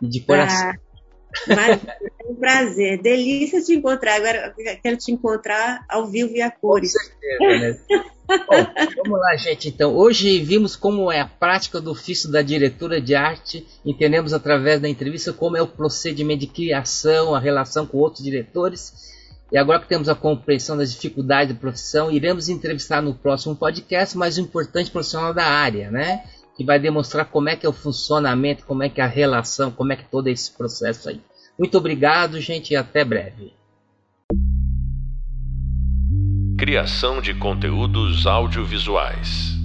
E 0.00 0.08
de 0.08 0.20
coração. 0.20 0.70
Ah, 0.70 0.76
mas 1.48 1.84
é 1.84 2.15
um 2.28 2.34
prazer, 2.34 3.00
delícia 3.00 3.62
te 3.62 3.74
encontrar. 3.74 4.16
Agora 4.16 4.54
quero 4.82 4.96
te 4.96 5.12
encontrar 5.12 5.84
ao 5.88 6.06
vivo 6.06 6.34
e 6.34 6.42
a 6.42 6.50
cores. 6.50 6.92
Com 6.92 6.98
certeza, 7.20 7.60
né? 7.60 8.04
Bom, 8.26 9.04
vamos 9.04 9.20
lá, 9.20 9.36
gente. 9.36 9.68
Então, 9.68 9.94
hoje 9.94 10.40
vimos 10.40 10.74
como 10.74 11.12
é 11.12 11.20
a 11.20 11.26
prática 11.26 11.80
do 11.80 11.92
ofício 11.92 12.30
da 12.30 12.42
diretora 12.42 13.00
de 13.00 13.14
arte. 13.14 13.64
Entendemos 13.84 14.32
através 14.32 14.80
da 14.80 14.88
entrevista 14.88 15.32
como 15.32 15.56
é 15.56 15.62
o 15.62 15.66
procedimento 15.66 16.40
de 16.40 16.48
criação, 16.48 17.34
a 17.34 17.38
relação 17.38 17.86
com 17.86 17.98
outros 17.98 18.24
diretores 18.24 19.14
e 19.50 19.56
agora 19.56 19.80
que 19.80 19.88
temos 19.88 20.08
a 20.08 20.14
compreensão 20.14 20.76
das 20.76 20.92
dificuldades 20.92 21.54
da 21.54 21.60
profissão, 21.60 22.10
iremos 22.10 22.48
entrevistar 22.48 23.00
no 23.00 23.14
próximo 23.14 23.54
podcast 23.54 24.18
mais 24.18 24.38
um 24.38 24.42
importante 24.42 24.90
profissional 24.90 25.32
da 25.32 25.44
área, 25.44 25.88
né? 25.88 26.24
Que 26.56 26.64
vai 26.64 26.80
demonstrar 26.80 27.26
como 27.26 27.48
é 27.48 27.54
que 27.54 27.64
é 27.64 27.68
o 27.68 27.72
funcionamento, 27.72 28.66
como 28.66 28.82
é 28.82 28.88
que 28.88 29.00
é 29.00 29.04
a 29.04 29.08
relação, 29.08 29.70
como 29.70 29.92
é 29.92 29.96
que 29.96 30.02
é 30.02 30.08
todo 30.10 30.26
esse 30.26 30.50
processo 30.50 31.08
aí. 31.08 31.20
Muito 31.58 31.78
obrigado, 31.78 32.40
gente, 32.40 32.72
e 32.72 32.76
até 32.76 33.04
breve. 33.04 33.52
Criação 36.58 37.20
de 37.20 37.34
conteúdos 37.34 38.26
audiovisuais. 38.26 39.55